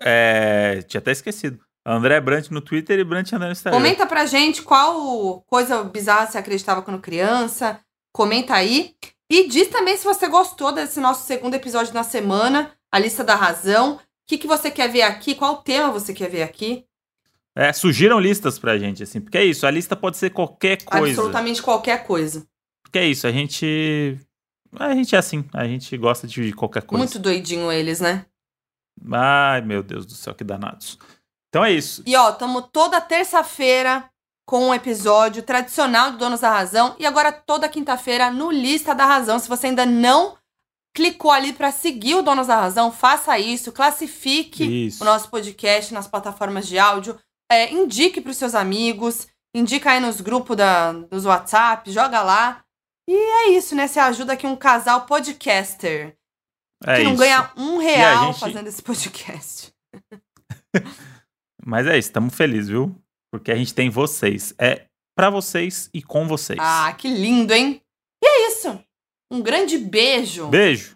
É, 0.00 0.82
tinha 0.82 1.00
até 1.00 1.12
esquecido. 1.12 1.60
André 1.86 2.20
Brant 2.20 2.50
no 2.50 2.60
Twitter 2.60 2.98
e 2.98 3.04
Brant 3.04 3.32
André 3.32 3.46
no 3.46 3.52
Instagram. 3.52 3.78
Comenta 3.78 4.06
pra 4.06 4.26
gente 4.26 4.62
qual 4.62 5.40
coisa 5.42 5.84
bizarra 5.84 6.26
você 6.26 6.38
acreditava 6.38 6.82
quando 6.82 7.00
criança. 7.00 7.80
Comenta 8.12 8.54
aí. 8.54 8.96
E 9.30 9.48
diz 9.48 9.68
também 9.68 9.96
se 9.96 10.04
você 10.04 10.26
gostou 10.28 10.72
desse 10.72 11.00
nosso 11.00 11.26
segundo 11.26 11.54
episódio 11.54 11.92
na 11.92 12.02
semana, 12.02 12.72
a 12.90 12.98
lista 12.98 13.22
da 13.22 13.34
razão. 13.34 13.96
O 13.96 14.00
que, 14.26 14.38
que 14.38 14.46
você 14.46 14.70
quer 14.70 14.88
ver 14.88 15.02
aqui? 15.02 15.34
Qual 15.34 15.62
tema 15.62 15.92
você 15.92 16.12
quer 16.12 16.30
ver 16.30 16.42
aqui? 16.42 16.85
É, 17.56 17.72
sugiram 17.72 18.20
listas 18.20 18.58
pra 18.58 18.76
gente, 18.76 19.02
assim, 19.02 19.18
porque 19.18 19.38
é 19.38 19.44
isso, 19.44 19.66
a 19.66 19.70
lista 19.70 19.96
pode 19.96 20.18
ser 20.18 20.28
qualquer 20.28 20.82
coisa. 20.84 21.06
Absolutamente 21.06 21.62
qualquer 21.62 22.06
coisa. 22.06 22.46
Porque 22.82 22.98
é 22.98 23.06
isso, 23.06 23.26
a 23.26 23.32
gente. 23.32 24.18
A 24.78 24.94
gente 24.94 25.16
é 25.16 25.18
assim, 25.18 25.42
a 25.54 25.66
gente 25.66 25.96
gosta 25.96 26.26
de 26.26 26.52
qualquer 26.52 26.82
coisa. 26.82 27.02
Muito 27.02 27.18
doidinho 27.18 27.72
eles, 27.72 27.98
né? 27.98 28.26
Ai, 29.10 29.62
meu 29.62 29.82
Deus 29.82 30.04
do 30.04 30.12
céu, 30.12 30.34
que 30.34 30.44
danados. 30.44 30.98
Então 31.48 31.64
é 31.64 31.72
isso. 31.72 32.02
E 32.04 32.14
ó, 32.14 32.30
tamo 32.32 32.60
toda 32.60 33.00
terça-feira 33.00 34.04
com 34.46 34.68
um 34.68 34.74
episódio 34.74 35.42
tradicional 35.42 36.12
do 36.12 36.18
Donos 36.18 36.40
da 36.40 36.50
Razão 36.50 36.94
e 36.98 37.06
agora 37.06 37.32
toda 37.32 37.68
quinta-feira 37.68 38.30
no 38.30 38.50
Lista 38.50 38.94
da 38.94 39.06
Razão. 39.06 39.38
Se 39.38 39.48
você 39.48 39.68
ainda 39.68 39.86
não 39.86 40.36
clicou 40.94 41.30
ali 41.30 41.52
pra 41.52 41.72
seguir 41.72 42.14
o 42.14 42.22
Donos 42.22 42.46
da 42.46 42.60
Razão, 42.60 42.92
faça 42.92 43.38
isso, 43.38 43.72
classifique 43.72 44.86
Isso. 44.86 45.02
o 45.02 45.04
nosso 45.04 45.28
podcast 45.28 45.92
nas 45.92 46.06
plataformas 46.06 46.66
de 46.66 46.78
áudio, 46.78 47.18
é, 47.50 47.72
indique 47.72 48.20
pros 48.20 48.36
seus 48.36 48.54
amigos, 48.54 49.26
indica 49.54 49.90
aí 49.92 50.00
nos 50.00 50.20
grupos 50.20 50.56
da, 50.56 50.92
dos 50.92 51.24
WhatsApp, 51.24 51.90
joga 51.90 52.22
lá. 52.22 52.62
E 53.08 53.14
é 53.14 53.50
isso, 53.50 53.74
né? 53.74 53.86
Você 53.86 54.00
ajuda 54.00 54.32
aqui 54.32 54.46
um 54.46 54.56
casal 54.56 55.06
podcaster 55.06 56.16
É 56.84 56.96
que 56.96 57.04
não 57.04 57.12
isso. 57.12 57.20
ganha 57.22 57.50
um 57.56 57.78
real 57.78 58.26
gente- 58.32 58.40
fazendo 58.40 58.66
esse 58.68 58.82
podcast. 58.82 59.72
Mas 61.64 61.86
é 61.86 61.98
isso, 61.98 62.08
estamos 62.08 62.34
felizes, 62.34 62.68
viu? 62.68 62.94
Porque 63.32 63.50
a 63.50 63.56
gente 63.56 63.74
tem 63.74 63.90
vocês. 63.90 64.54
É 64.58 64.86
pra 65.16 65.30
vocês 65.30 65.88
e 65.92 66.02
com 66.02 66.26
vocês. 66.28 66.58
Ah, 66.60 66.92
que 66.92 67.08
lindo, 67.08 67.52
hein? 67.52 67.80
E 68.22 68.26
é 68.26 68.48
isso. 68.48 68.78
Um 69.32 69.40
grande 69.42 69.76
beijo. 69.78 70.48
Beijo. 70.48 70.94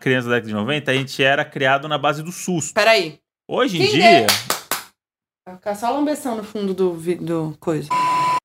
Criança 0.00 0.28
da 0.28 0.34
década 0.36 0.48
de 0.48 0.54
90, 0.54 0.90
a 0.90 0.94
gente 0.94 1.22
era 1.22 1.44
criado 1.44 1.86
na 1.88 1.98
base 1.98 2.22
do 2.22 2.32
susto. 2.32 2.74
Peraí. 2.74 3.20
Hoje 3.48 3.76
em 3.76 3.80
Quem 3.82 3.90
dia. 3.92 4.26
Vai 4.26 4.57
ficar 5.56 5.74
só 5.74 5.90
lambeção 5.90 6.36
no 6.36 6.44
fundo 6.44 6.74
do, 6.74 6.92
do 7.16 7.56
coisa. 7.58 7.88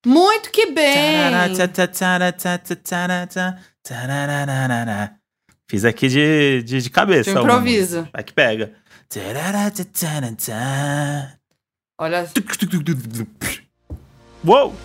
Muito 0.06 0.52
que 0.52 0.68
bem. 0.72 0.94
Fiz 5.70 5.86
aqui 5.86 6.08
de, 6.08 6.64
de, 6.64 6.82
de 6.82 6.90
cabeça. 6.90 7.34
De 7.34 7.40
improviso. 7.40 8.08
Vai 8.14 8.24
que 8.24 8.34
pega. 8.34 8.74
Olha, 12.00 12.26
Uou! 14.46 14.76